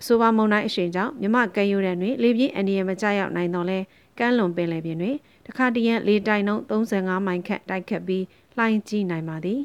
[0.00, 3.78] အဆိုပါမုန်တိုင်းအရှိန်ကြောင့်မြမကဲရိုးတန်းတွင်လေပြင်းအန္တရာယ်မကျရောက်နိုင်တော့လဲ
[4.18, 8.24] ကမ်းလွန်ပင်လယ်ပြင်တွင်တခါတရံလေတိုင်နှုန်း35မိုင်ခန့်တိုက်ခတ်ပြီး
[8.56, 9.60] လှိုင်းကြီးနိုင်ပါသည်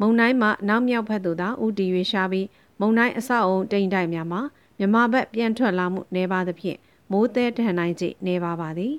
[0.00, 2.46] မုန်တိုင်းမှာနောက်မြောက်ဘက်သို့သာဥတီရွေရှားပြီး
[2.80, 4.40] မုန်တိုင်းအဆောက်အုံတိမ်တိုက်များမှာ
[4.78, 6.78] မြမဘက်ပြန်ထွက်လာမှုနေပါသဖြင့်
[7.10, 8.94] မိုးသည်ထန်နိုင်ခြင်းနေပါပါသည်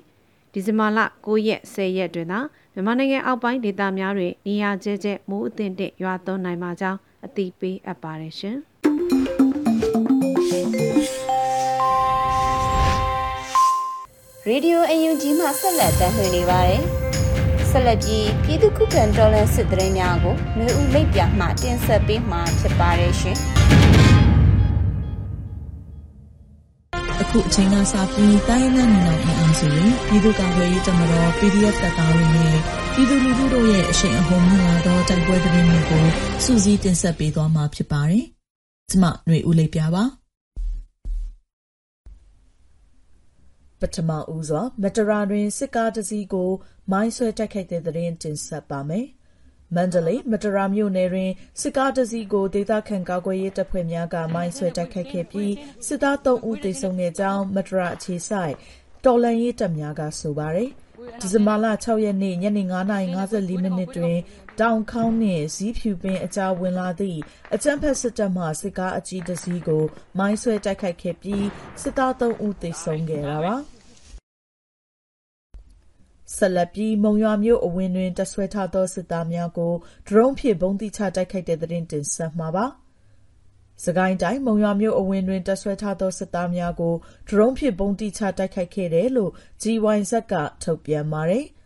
[0.52, 2.40] ဒီဇင်ဘာလ9ရက်10ရက်တွင်သာ
[2.78, 8.56] မြန်မာနိုင်ငံအောက်ပိုင်းဒေသများတွင်နေရာကျဲကျဲမိုးအသင့်တဲ့ရွာသွန်းနိုင်မှာကြောင်းအသိပေးအပ်ပါတယ်ရှင်
[14.48, 16.82] ရေဒီယိုအယူဂျီမှဆက်လက်တင်ပြနေပါတယ်။
[17.70, 23.38] ဆက်လက်ပြီးပြည်သူ့ခုခံတော်လှန်စစ်တရင်များကိုနှွေဦးလိပ်ပြမှတင်ဆက်ပေးမှာဖြစ်ပါတယ်ရှင်။
[27.38, 32.56] ခုအချိန်ကစပြီးတိုင်းရင်းသားနိုင်ငံအင်အားစုတွေပြည်သူ့ကာကွယ်ရေးတပ်မတော် PDF တပ်သားတွေနဲ့
[32.94, 36.04] ပြည်သူလူထုတို့ရဲ့အရှိန်အဟုန်မြင့်လာသောတိုက်ပွဲသတင်းတွေကို
[36.44, 38.24] စူးစီးတင်ဆက်ပေးသွားမှာဖြစ်ပါတယ်။
[38.90, 40.04] ကျွန်မຫນွေဦးလေးပြပါ
[43.80, 46.50] ပထမဦးစွာမတရာတွင်စစ်ကားတစ်စီးကို
[46.92, 49.06] မိုင်းဆွဲတိုက်ခိုက်တဲ့သတင်းတင်ဆက်ပါမယ်။
[49.74, 55.52] မန္တလေးမတရာမြို့နယ်တွင် စစ်ကားတစ်စီးကို ဒေသခံကာကွယ်ရေးတပ်ဖွဲ့များက မိုင်းဆွဲတိုက်ခိုက်ခဲ့ပြီး
[55.86, 58.54] စစ်သား3ဦး သေဆုံးခဲ့ကြောင်း မတရာအခြေဆိုင်
[59.04, 60.70] တော်လန်ရေးတပ်များက ဆိုပါတယ်။
[61.20, 64.18] ဒီဇင်ဘာလ6ရက်နေ့ ညနေ9:54မိနစ်တွင်
[64.60, 67.20] တောင်ခေါင်းနှင့် ဇီးဖြူပင်အကြား ဝင်လာသည့်
[67.54, 69.84] အကြမ်းဖက်စစ်တပ်မှ စစ်ကားအကြီးတစ်စီးကို
[70.18, 71.46] မိုင်းဆွဲတိုက်ခိုက်ခဲ့ပြီး
[71.82, 73.56] စစ်သား3ဦး သေဆုံးခဲ့တာပါ။
[76.36, 79.72] ဆက်လက်ပြီး မုံရွာမြို့အဝင်တွင် တပ်ဆွဲထားသော စစ်သားများကို
[80.08, 82.66] ဒရုန်းဖြင့် ဗုံးတိချတိုက်ခိုက်တဲ့သတင်း တင်ဆက်မှာပါ။
[83.84, 86.94] စကိုင်းတိုင်း မုံရွာမြို့အဝင်တွင် တပ်ဆွဲထားသော စစ်သားများကို
[87.28, 91.44] ဒရုန်းဖြင့် ဗုံးတိချတိုက်ခိုက်ခဲ့တယ်လို့ GYZ က ထုတ်ပြန်ပါတယ်။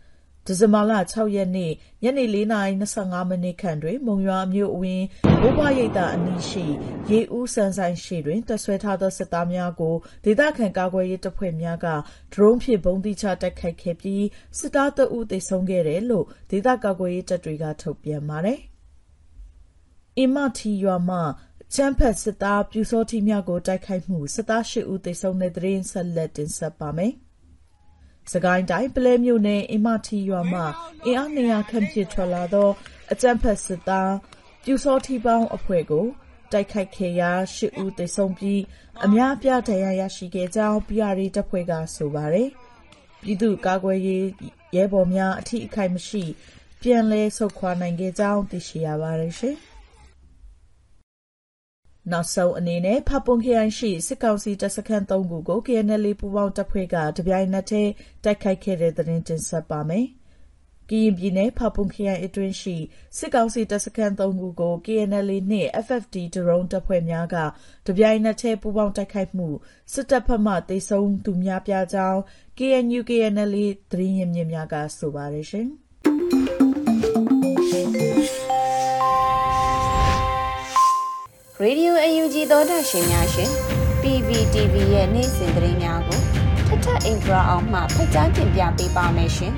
[0.47, 1.71] ဒီဇင်ဘာလ6ရက်နေ့
[2.03, 5.03] ညနေ4:25မိနစ်ခန့်တွင် မုံရွာမြို့အဝင်
[5.41, 6.65] ဘိုးဘွားရိပ်သာအနီးရှိ
[7.09, 11.87] ရေဦးဆန်းဆိုင်ရှိတွင် တပ်ဆွဲထားသော စစ်သားများကို ဒေသခံကာကွယ်ရေးတပ်ဖွဲ့များက
[12.33, 14.23] ဒရုန်းဖြင့် ဗုံးသီးချတိုက်ခိုက်ခဲ့ပြီး
[14.59, 18.59] စစ်သားတအုပ်သေဆုံးခဲ့တယ်လို့ ဒေသကာကွယ်ရေးတပ်တွေက ထုတ်ပြန်ပါတယ်။
[20.17, 21.19] အင်မထီရွာမှ
[21.75, 27.13] ချမ်းဖက်စစ်သားပြူစောတိများကို တိုက်ခိုက်မှု စစ်သား ၈ ဦး သေဆုံးတဲ့သတင်း ဆက်လက်တင်ဆက်ပါမယ်။
[28.31, 30.61] စကိုင်းတိုင်းပလဲမြို့နယ် အင်မထီရွာမှ
[31.05, 32.69] အင်အား200ခန့်ဖြစ်ထွက်လာသော
[33.11, 34.13] အကြမ်းဖက်စစ်သား
[34.63, 36.05] ပြူစောထီပေါင်းအဖွဲ့ကို
[36.51, 38.61] တိုက်ခိုက်ခဲ့ရာ ၈ ဦး သေဆုံးပြီး
[39.05, 42.49] အများအပြား ဒဏ်ရာရရှိခဲ့ကြောင်း PRA တပ်ဖွဲ့က ဆိုပါတယ်။
[43.21, 44.25] ပြည်သူ့ကာကွယ်ရေး
[44.75, 46.23] ရဲဘော်များ အထိအခိုက်မရှိ
[46.81, 49.55] ပြန်လည်ဆုတ်ခွာနိုင်ခဲ့ကြောင်း သိရှိရပါတယ်ရှင်။
[52.11, 57.91] နောက်ဆုံးအနေနဲ့ဖပွန်ခရိုင်ရှိ စစ်ကောင်စီတပ်စခန်း ၃ ခုကို KNL ပူးပေါင်းတပ်ဖွဲ့က တပြိုင်နက်တည်း
[58.23, 60.07] တိုက်ခိုက်ခဲ့တဲ့သတင်း တင်ဆက်ပါမယ်။
[60.89, 62.75] ကရင်ပြည်နယ် ဖာပွန်ခရိုင်အတွင်းရှိ
[63.17, 67.37] စစ်ကောင်စီတပ်စခန်း ၃ ခုကို KNL နှင့် FFD ဒရုန်းတပ်ဖွဲ့များက
[67.87, 69.47] တပြိုင်နက်တည်း ပူးပေါင်းတိုက်ခိုက်မှု
[69.93, 72.19] စစ်တပ်ဘက်မှ သေဆုံးသူများပြားကြောင်း
[72.57, 73.55] KNU KNL
[73.91, 75.47] သတင်းရင်းမြစ်များက ဆိုပါတယ်
[81.55, 83.49] ရှင်။ Radio UNG သောတာရှင်များရှင်
[84.01, 86.19] PVTV ရဲ့နေ့စဉ်သတင်းများကို
[86.67, 89.53] ထထအင်ဒရာအောင်မှဖတ်ကြားတင်ပြပေးပါမယ်ရှင်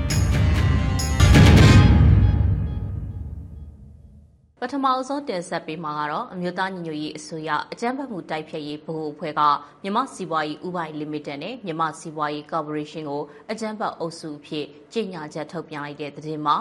[4.60, 9.40] ပထမအဆုံးတင်ဆက်ပေးမှာကတော့အမျိုးသားညီညွတ်ရေးအစိုးရအကြမ်းဖက်မှုတိုက်ဖျက်ရေးဗဟိုအဖွဲ့က
[9.82, 16.56] မြမစီးပွားရေးဥပိုင်လီမိတက်နဲ့မြမစီးပွားရေးကော်ပိုရေးရှင်းကိုအကြမ်းဖက်အုပ်စုအဖြစ်ကြီးညာချက်ထုတ်ပြန်လိုက်တဲ့သတင်းမှာ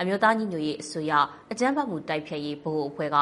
[0.00, 1.12] အမျိုးသားညီညွတ်ရေးအစိုးရ
[1.52, 3.18] အကြမ်းဖက်မှုတိုက်ဖျက်ရေးဗဟိုအဖွဲ့က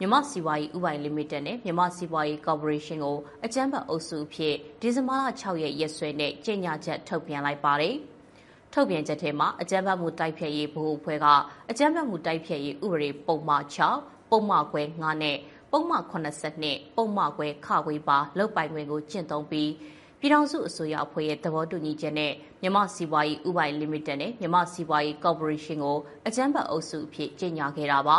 [0.00, 7.94] မြမစီးပွားရေးဥပိုင်လီမိတက်နဲ့မြမစီးပွားရေးကော်ပိုရေးရှင်းကိုအကြမ်းဖက်အုပ်စုအဖြစ်ဒီဇင်ဘာလ6ရက်ရက်စွဲနဲ့ကြီးညာချက်ထုတ်ပြန်လိုက်ပါတယ်။
[8.72, 11.26] ထုတ်ပြန်ချက်ထဲမှာအကြမ်းဖက်မှုတိုက်ဖျက်ရေးဗဟိုအဖွဲ့က
[11.70, 13.62] အကြမ်းဖက်မှုတိုက်ဖျက်ရေးဥပဒေပုံမှန်
[13.98, 15.36] 6ပုံမှန်ခွဲ9နဲ့
[15.72, 19.70] ပုံမှန်82ပုံမှန်ခွဲခဝေးပါလောက်ပိုင်ခွင့်ကိုကျင့်သုံးပြီး
[20.20, 22.32] ပြည်ထောင်စုအစိုးရအဖွဲ့ရဲ့သဘောတူညီချက်နဲ့
[22.62, 28.18] မြမစီးပွားရေးဥပိုင်လီမိတက်နဲ့မြမစီးပွားရေးကော်ပိုရေးရှင်းကိုအကြမ်းဖက်အုပ်စုအဖြစ်ကြီးညာခဲ့တာပါ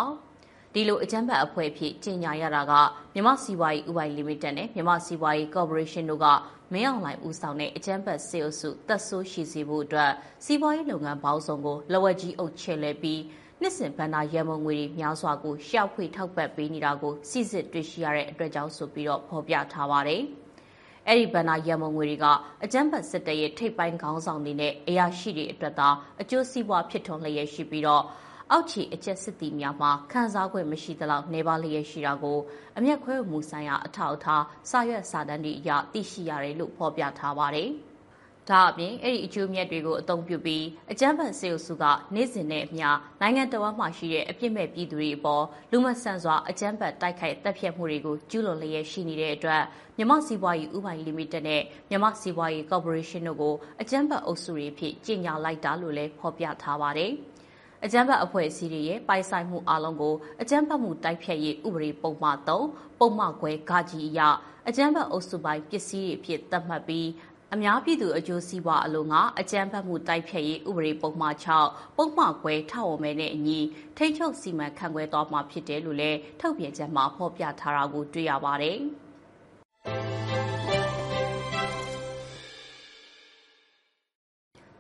[0.78, 2.74] ဒီလိုအကြမ်းဖက်အဖွဲ့အဖြစ်ကြီးညာရတာက
[3.14, 6.26] မြမစီးပွားရေးဥပိုင်လီမိတက်နဲ့မြမစီးပွားရေးကော်ပိုရေးရှင်းတို့က
[6.74, 10.12] မင်းအောင်လှိုင်ဦးဆောင်တဲ့အကြမ်းဖက်စေအုပ်စုတပ်ဆိုးရှိစေဖို့အတွက်
[10.46, 13.22] စီးပွားရေးလုပ်ငန်းပေါင်းစုံကိုလဝက်ကြီးအုပ်ချဲ့လဲပြီး
[13.62, 20.22] နှစ်စဉ်ဗန္နာရန်မုံငွေတွေများစွာကိုရှောက်ဖွေထောက်ပံ့ပေးနေတာကိုစစ်စစ်တွေ့ရှိရတဲ့အတွက်ကြောင့်ဆိုပြီးတော့ဖော်ပြထားပါတယ်။
[21.08, 22.26] အဲ့ဒီဗန္နာရန်မုံငွေတွေက
[22.64, 25.90] အကြမ်းဖက်စစ်တပ်ရဲ့ထိပ်ပိုင်းခေါင်းဆောင်တွေနဲ့အရာရှိတွေအတွက်သာ
[26.22, 28.04] အကျိုးစီးပွားဖြစ်ထွန်းလျက်ရှိပြီးတော့
[28.52, 32.40] အောက်ခြေအကျက်စစ်တီများမှာခံစား권မရှိသလောက်နေပါလျက်ရှိတာကို
[32.78, 37.70] အမျက်ခွဲမှုဆိုင်ရာအထောက်အထားစာရွက်စာတမ်းတွေအရသိရှိရတယ်လို့ဖော်ပြထားပါတယ်။
[38.50, 41.84] ဒါအပြင်အဲ့ဒီအကျိုးမြတ်တွေကိုအသုံးပြုပြီးအကြမ်းဖက်စေအုပ်စုက
[42.16, 42.88] နေ့စဉ်နဲ့အမျှ
[43.22, 49.64] နိုင်ငံတော်မှာရှိတဲ့အပြစ်မဲ့ပြည်သူတွေအပေါ်လူမဆန်စွာအကြမ်းဖက်တိုက်ခိုက်တပ်ဖြတ်မှုတွေကိုကျူးလွန်လျက်ရှိနေတဲ့အတွက်
[49.98, 57.14] မြမစီးပွားရေးဥပိုင်လီမိတက်နဲ့မြမစီးပွားရေးကော်ပိုရေးရှင်းတို့ကိုအကြမ်းဖက်အုပ်စုတွေဖြစ်ကြီးညာလိုက်တာလို့လည်းဖော်ပြထားပါတယ်။
[57.86, 64.20] အကြမ်းဖက်အဖွဲ့အစည်းတွေရဲ့ပိုင်ဆိုင်မှုအလုံးကိုအကြမ်းဖက်မှုတိုက်ဖျက်ရေးဥပဒေပုံမှန်3ပုံမှန်ခွဲဂကြီးအရ
[64.68, 67.08] အကြမ်းဖက်အုပ်စုပိုင်းပစ္စည်းတွေအဖြစ်သတ်မှတ်ပြီး
[67.54, 71.36] အများပြည်သူအကျိုးစီးပွားအလုံးကအကြမ်းဖက်မှုတိုက်ဖျက်ရေးဥပဒေပုံမှန်
[71.68, 73.60] 6ပုံမှန်ခွဲထောက်ဝမဲနဲ့အညီ
[73.98, 78.80] ထိန်းချုပ်စီမံခန့်ခွဲသွားမှာဖြစ်တယ်လို့လည်းထုတ်ပြန်ချက်မှာဖော်ပြထားတာကိုတွေ့ရပါတယ်။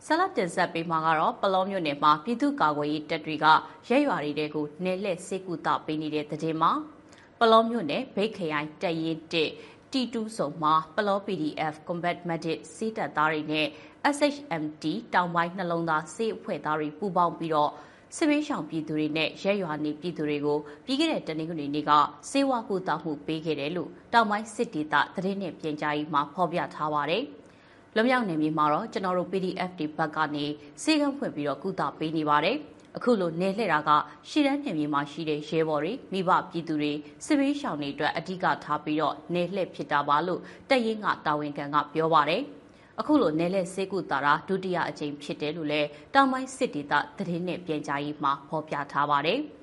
[0.09, 3.45] ဆက်လက်တင်ဆက်ပေးမှာကတော့ပလောမြို့နယ်မှာပြည်သူ့ကာကွယ်ရေးတပ်တွေက
[3.89, 6.71] ရဲရွာတွေကိုနေလက်စေကူတာပေးနေတဲ့တဲ့တင်မှာ
[7.39, 9.51] ပလောမြို့နယ်ဘိတ်ခရိုင်တရင်တစ်
[9.91, 13.67] တီတူးဆုံမှာပလော PDF Combat Medic စီးတပ်သားတွေနဲ့
[14.15, 17.71] SHMT တောင်ပိုင်းနှလုံးသားစေးအဖွဲ့သားတွေပူးပေါင်းပြီးတော့
[18.15, 21.91] စစ်ဘေးရှောင်ပြည်သူတွေနဲ့ရဲရွာနေပြည်သူတွေကိုပြီးခဲ့တဲ့တနင်္ဂနွေနေ့က
[22.31, 27.25] စေဝါကူတာမှုပေးခဲ့တယ်လို့တောင်ပိုင်းစစ်ဒေသသတင်းနဲ့ပြန်ကြားရေးမှာဖော်ပြထားပါတယ်။
[27.97, 30.45] လွမြောက်နေမြေမှာတော့ကျွန်တော်တို့ PDF တွေဘက်ကနေ
[30.83, 32.57] စေကံဖွင့်ပြီးတော့ကုသပေးနေပါတယ်
[32.97, 33.89] အခုလိုနေလှည့်တာက
[34.29, 36.93] ရှီတန်းနေမြေမှာရှိတဲ့ရဲဘော်တွေမိဘပြည်သူတွေ
[37.25, 42.41] စစ်ဘေးရှောင်တွေအတွက်အဓိကထားပြီးတော့နေလှည့်ဖြစ်တာပါလို့တက်ရင်ကတာဝန်ခံကပြောပါတယ်
[42.99, 49.41] အခုလိုနယ်လက်စေကုတာတာဒုတိယအကြိမ်ဖြစ်တယ်လို့လည်းတောင်ပိုင်းစစ်ဒေသသတင်းနဲ့ပြန်ကြားရေးမှာဖော်ပြထားပါတယ်။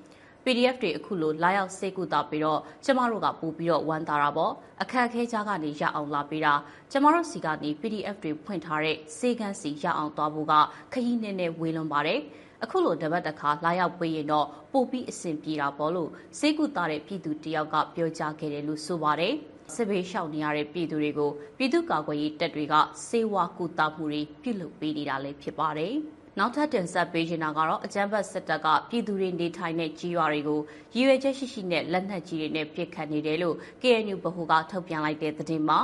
[0.45, 6.53] PDF တွေအခုလိုလာရောက်စိတ်ကူတာပြီးတော့ကျမတို့ကပို့ပြီးတော့ဝမ်းသာတာပေါ့အခက်အခဲကြားကနေရအောင်လာပေးတာ
[6.91, 10.53] ကျမတို့စီကနေ PDF တွေဖွင့်ထားတဲ့စေကန်းစီရအောင်သွားဖို့က
[10.93, 12.19] ခရီးနဲ့နဲ့ဝေးလွန်ပါတယ်
[12.63, 19.33] အခုလိုတပတ်တခါလာရောက်ပေးရင်တော့ပို့ပြီးအဆင်ပြေတာပေါ့လို့စေကူတာတဲ့ပြည်သူတယောက်ကပြောကြားခဲ့တယ်လို့ဆိုပါတယ်
[19.73, 22.73] စစ်ဘေးရှောင်နေရတဲ့ပြည်သူတွေကိုပြည်သူ့ကာကွယ်ရေးတပ်တွေက
[23.07, 25.95] စေဝါကူတာမှုတွေပြုလုပ်ပေးနေတာလည်းဖြစ်ပါတယ်။
[26.39, 30.59] နောက်ထပ်တင်ဆက်ပေးချင်တာကတော့အကြမ်းဖက်စစ်တပ်ကပြည်သူတွေနေထိုင်တဲ့ကြီးရွာတွေကို
[30.95, 35.79] ရည်ရွယ်ချက်ရှိရှိနဲ့လက်နက်ကြီးတွေနဲ့ပစ်ခတ်နေတယ်လို့ KNU ဗဟိုကထုတ်ပြန်လိုက်တဲ့သတင်းမှာ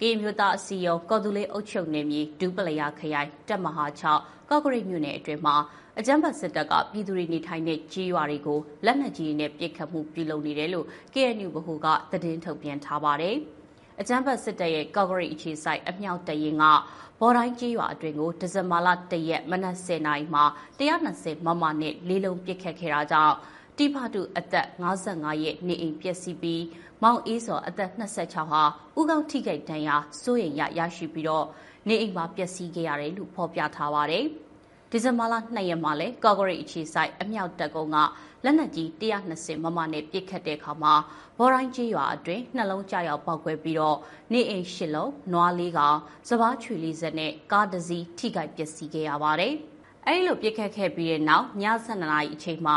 [0.00, 5.56] ကင်းမျိုးသားအစည်းအရုံးကော်တူလေးအုပ်ချုပ်နေမြေဒူးပလယာခရိုင်တက်မဟာ6ကော့ကရိတ်မြို့နယ်အတွင်းမှာ
[5.98, 13.36] အကြမ်းဖက်စစ်တပ်ကပြည်သူတွေနေထိုင်တဲ့ကြီးရွာတွေကိုလက်နက်ကြီးတွေနဲ့ပစ်ခတ်မှုပြုလုပ်နေတယ်လို့ KNU ဗဟိုကသတင်းထုတ်ပြန်ထားပါတယ်။
[14.00, 16.64] အကြမ်းဖက်စစ်တပ်ရဲ့ကော့ဂရိတ်အခြေစိုက်အမြောက်တရင်က
[17.20, 20.44] ဘော်တိုင်းကြီးရွာအတွင်ကိုဒီဇင်ဘာလ၁ရက်မနက်10:00နာရီမှာ
[20.78, 23.34] 120မမနဲ့လေးလုံးပစ်ခတ်ခဲ့တာကြောင့်
[23.76, 24.66] တိဖတုအသက်
[25.02, 26.64] 55ရဲ့နေအိမ်ပျက်စီးပြီး
[27.02, 28.62] မောင်အေးစောအသက်26ဟာ
[28.98, 31.46] ဥကောင်းထိခိုက်ဒဏ်ရာစိုးရိမ်ရရရှိပြီးတော့
[31.88, 34.24] နေအိမ်မှာပျက်စီးခဲ့ရတယ်လို့ဖော်ပြထားပါတယ်။
[34.90, 37.98] ဒီဇင်ဘာလ2ရက်မှာလဲကော့ဂရိတ်အခြေစိုက်အမြောက်တပ်ကုန်းက
[38.44, 38.88] လက်နက်ကြီး
[39.26, 40.94] 120မမနဲ့ပစ်ခတ်တဲ့အခါမှာ
[41.38, 43.98] ဘော်ရိုင်းကြီးရွာအတွင်းနှလုံးကြောက်ရောက်ပောက်ကွဲပြီးတော့
[44.32, 45.98] နေအိမ်ရှစ်လုံးနွားလေးကောင်
[46.28, 49.54] စပားချွေလေးစက်နဲ့ကားတစ်စီးထိခိုက်ပျက်စီးခဲ့ရပါတယ်။
[50.06, 52.76] အဲဒီလိုပစ်ခတ်ခဲ့ပြီးတဲ့နောက်ည7:00နာရီအချိန်မှာ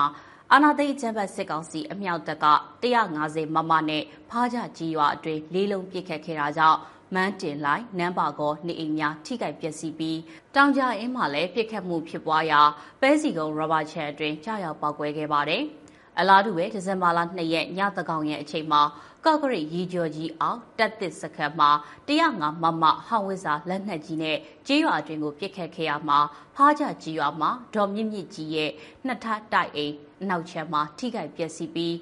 [0.51, 2.47] အာနာသိကျန်းဘတ်စစ်ကောင်စီအမြောက်တပ်က
[2.83, 6.79] 150မမနဲ့ဖားကြကြီးရွာအတွင်းလေးလုံးပစ်ခတ်ခဲ့တာကြောင့်
[7.15, 10.19] မန်းတင်လိုက်နန်းပါကောနေအိမ်များထိခိုက်ပျက်စီးပြီး
[10.55, 12.61] တောင်ကြအင်းမှာလည်းပြစ်ခတ်မှုဖြစ်ပွားရာ
[13.01, 15.63] ပဲစီကုန်းရဘာချန်အတွင်းကြာရောက်ပောက်ကွဲခဲ့ပါတယ်။
[16.19, 18.81] အလားတူပဲဒီဇင်ဘာလ2ရက်ညတကောင်ရဲ့အချိန်မှာ
[19.25, 21.69] ကော့ဂရိတ်ရီကျော်ကြီးအောင်တက်သစ်စခန်းမှာ
[22.07, 26.19] 105မမဟောင်ဝစ်စာလက်နက်ကြီးနဲ့ကြေးရွာအတွင်းကိုပြစ်ခတ်ခဲ့ရမှာ
[26.55, 28.71] ဖားကြကြီးရွာမှာဒေါ်မြင့်မြင့်ကြီးရဲ့
[29.05, 29.93] နှစ်ထပ်တိုက်အိမ်
[30.29, 31.95] နောက်ချက်မှာထိခိုက်ပျက်စီးပြီး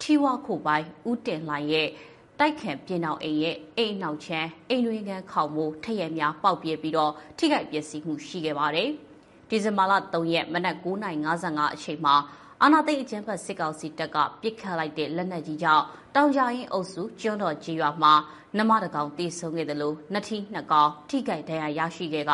[0.00, 1.88] ထီဝခုပိုင်းဦးတင်လှိုင်ရဲ့
[2.38, 8.88] တိုက်ခံပြင်အောင်အိမ်ရဲ့အိမ်နောက်ချမ်းအိမ်တွင်ကန်ခေါင်မိုးထရက်များပေါက်ပြဲပြီးတော့ထိခိုက်ပျက်စီးမှုရှိခဲ့ပါတယ်။
[9.48, 12.14] ဒီဇင်ဘာလ3ရက်မနက်9:55အချိန်မှာ
[12.62, 18.12] အာနာသိအကျန်းဖတ်စစ်ကောင်စီတပ်ကပစ်ခတ်လိုက်တဲ့လက်နက်ကြီးကြောင့်တောင်ကြရင်အုပ်စုကျွန်းတော်ကြီးရွာမှာ
[18.58, 22.32] နမတကောင်တေဆုံးခဲ့တယ်လို့နှစ်ထီနှစ်ကောင်ထိခိုက်ဒဏ်ရာရရှိခဲ့က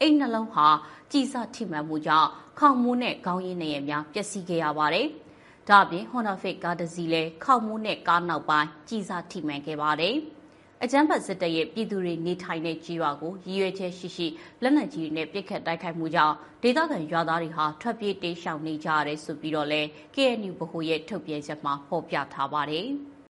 [0.00, 0.66] အိမ်နှလုံးဟာ
[1.12, 5.06] ကြည်စထိမှန်မှုကြောင့်ခေါင်မိုးနဲ့ခေါင်းရင်းနေရများပျက်စီးခဲ့ရပါတယ်။
[5.68, 10.16] ဒါအပြင် Honda Fit ကားတစ်စီးလည်း ခောက်မိုးနဲ့ကားနောက်ပိုင်းကြီးစားထိမှန်ခဲ့ပါတယ်။
[10.82, 14.26] အကြမ်းဖက်စစ်တပ်ရဲ့ ပြည်သူတွေနေထိုင်တဲ့ကြီးရွာကို ရည်ရွယ်ချက်ရှိရှိ
[14.62, 19.82] လက်နက်ကြီးတွေနဲ့ ပစ်ခတ်တိုက်ခိုက်မှုကြောင့် ဒေသခံရွာသားတွေဟာ ထွက်ပြေးတိမ်းရှောင်နေကြရတယ်ဆိုပြီးတော့လဲ
[20.14, 22.86] KNU ဗဟိုရဲ့ ထုတ်ပြန်ချက်မှာ ဖော်ပြထားပါတယ်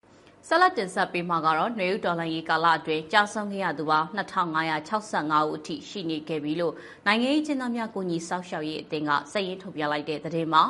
[0.47, 6.73] ။ဆက်လက်တင်ဆက်ပေးမှာကတော့နေဦးတော်လှန်ရေးကာလအတွင်းကြာဆုံးခဲ့ရသူပေါင်း2565ဦးအထိ ရှိနေခဲ့ပြီလို့
[7.05, 10.65] နိုင်ငံရေးကျင်းသားများကိုညီစောက်ရှောက်ရေးအသင်းကစည်ရင်းထုတ်ပြန်လိုက်တဲ့သတင်းမှာ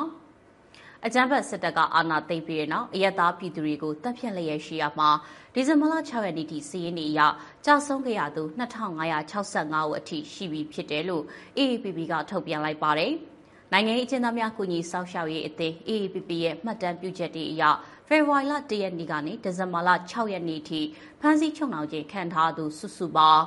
[1.06, 5.10] အကြမ်းဖက်စစ်တပ်ကအာဏာသိမ်းပြီးတဲ့နောက်အရက်သားပြည်သူတွေကိုတပ်ဖြတ်လျက်ရှိရမှာ
[5.54, 7.20] ဒီဇင်ဘာလ6ရက်နေ့ထိစီးရင်နေရ
[7.64, 11.24] ကြာဆုံးခဲ့ရသူ2565ဦးအထိရှိပြီဖြစ်တယ်လို့
[11.58, 13.12] AAPP ကထုတ်ပြန်လိုက်ပါတယ်။
[13.72, 17.62] နိုင်ငံရေးအကျဉ်းသားများကူညီစောင့်ရှောက်ရေးအသင်း AAPP ရဲ့မှတ်တမ်းပြုချက်တွေအရ
[18.08, 20.80] ဖေဖော်ဝါရီလ1ရက်နေ့ကနေဒီဇင်ဘာလ6ရက်နေ့ထိ
[21.20, 23.44] ဖမ်းဆီးချုပ်နှောင်ခြင်းခံထားသူစုစုပေါင်း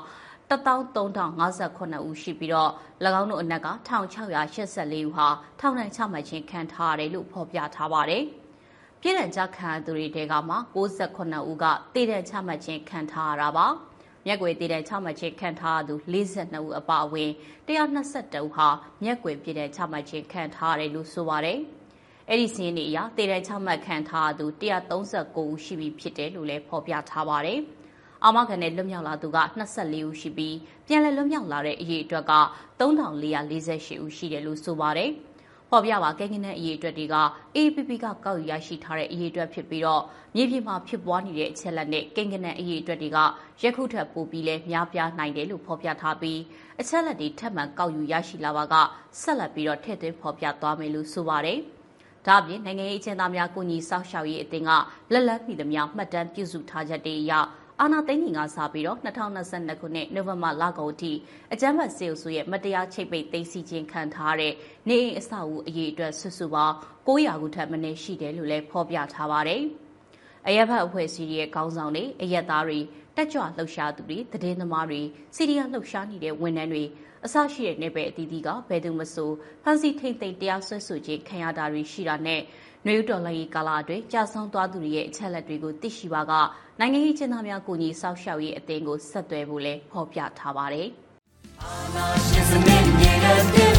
[0.50, 2.72] 13059ဦးရှိပြီးတော့၎
[3.22, 5.28] င်းတို့အနက်က1684ဦးဟာ
[5.60, 8.24] ထောင်ဒဏ်ချမှတ်ခြင်းခံထားရတယ်လို့ဖော်ပြထားပါတယ်။
[9.02, 13.68] ပြည်ထောင်ကြခံသူတွေတဲကမှ68ဦးကတည်တဲ့ချမှတ်ခြင်းခံထားရတာပါ။
[14.26, 17.32] မြက်ွယ်တည်တဲ့ချမှတ်ခြင်းခံထားသူ42ဦးအပါအဝင်
[17.68, 18.68] 122ဦးဟာ
[19.04, 21.60] မြက်ွယ်ပြည်တဲ့ချမှတ်ခြင်းခံထားရတယ်လို့ဆိုပါတယ်။
[22.30, 27.62] အဲ့ဒီစီးရင်တွေအရတည်တဲ့ချမှတ်ခံထားသူ139ဦးရှိပြီဖြစ်တယ်လို့လည်းဖော်ပြထားပါတယ်။
[28.24, 29.40] အာမခံနဲ့လွတ်မြောက်လာသူက
[29.74, 30.56] 24ဦးရှိပြီး
[30.88, 32.34] ပြန်လည်လွတ်မြောက်လာတဲ့အရေးအတွက်က
[32.80, 35.12] 3448ဦးရှိတယ်လို့ဆိုပါတယ်။
[35.72, 37.16] ပေါ်ပြပါကဲကင်းတဲ့အရေးအတွက်တွေက
[37.56, 40.04] APP ကကောက်ယူရရှိထားတဲ့အရေးအတွက်ဖြစ်ပြီးတော့
[40.36, 43.18] မြေပြင်မှာဖြစ်ပွားနေတဲ့အချက်လက်နဲ့ကင်းကင်းတဲ့အရေးအတွက်တွေက
[43.62, 46.40] ယခုထပ်ပိုပြီးလဲများပြားနိုင်တယ်လို့ဖော်ပြထားပြီး
[46.80, 48.76] အချက်လက်တွေထပ်မံကောက်ယူရရှိလာပါက
[49.22, 51.60] ဆက်လက်ပြီးတော့ထည့်သွင်းဖော်ပြသွားမယ်လို့ဆိုပါတယ်။
[52.28, 54.72] ဒါ့အပြင်နိုင်ငံရေးအကျဉ်းသားများကုညီစောင့်ရှောက်ရေးအသင်းက
[55.12, 57.34] လက်လက်မိသမျှမှတ်တမ်းပြုစုထားချက်တွေအရ
[57.82, 61.12] အာနာသိန်းကြီးကစားပြီးတော့2022ခုနှစ်နိုဝင်ဘာလကုန်အထိ
[61.54, 64.54] အကြမ်းဖက်စေအုပ်စုရဲ့မတရားချိတ်ပိတ်သိမ်းဆည်းခြင်းခံထားတဲ့
[64.90, 66.76] နေအိမ်အဆောက်အဦအရေးအတွက်ဆွဆွပေါင်း
[67.08, 69.62] 900ခုထက်မနည်းရှိတယ်လို့လည်းဖော်ပြထားပါတယ်။
[70.48, 72.80] အရက်ဖက်အဖွဲ့အစည်းရဲ့ခေါင်းဆောင်တွေအရက်သားတွေ
[73.16, 75.02] တက်ကြွလှုပ်ရှားသူတွေသတင်းသမားတွေ
[75.36, 76.84] စီရီယာလှုပ်ရှားနေတဲ့ဝန်ထမ်းတွေ
[77.26, 79.32] အစရှိတဲ့နယ်ပယ်အသီးသီးကဘယ်သူမဆို
[79.64, 82.42] ဖန်စီထိမ့်သိမ့်တရားစွဲဆိုခြင်းခံရတာတွေရှိတာနဲ့
[82.86, 86.34] နယူးတော်လှန်ရေးကာလအတွင်းကြာဆုံးသွားသူတွေရဲ့အချက်လက်တွေကိုသိရှိပါက
[86.80, 90.88] နိုင်ငံရေးကျင်းသားများကိုညီစောက်ရှောက်ရေးအသင်းကိုဆက်သွယ်ဖို့လည်းဖော်ပြထားပါတယ်။
[91.62, 93.74] အာနာရှင်စနစ်မြေတဲ့တဲ့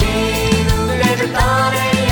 [0.00, 0.14] ဒီ
[0.68, 1.48] လူတွေတာ
[2.10, 2.11] ရ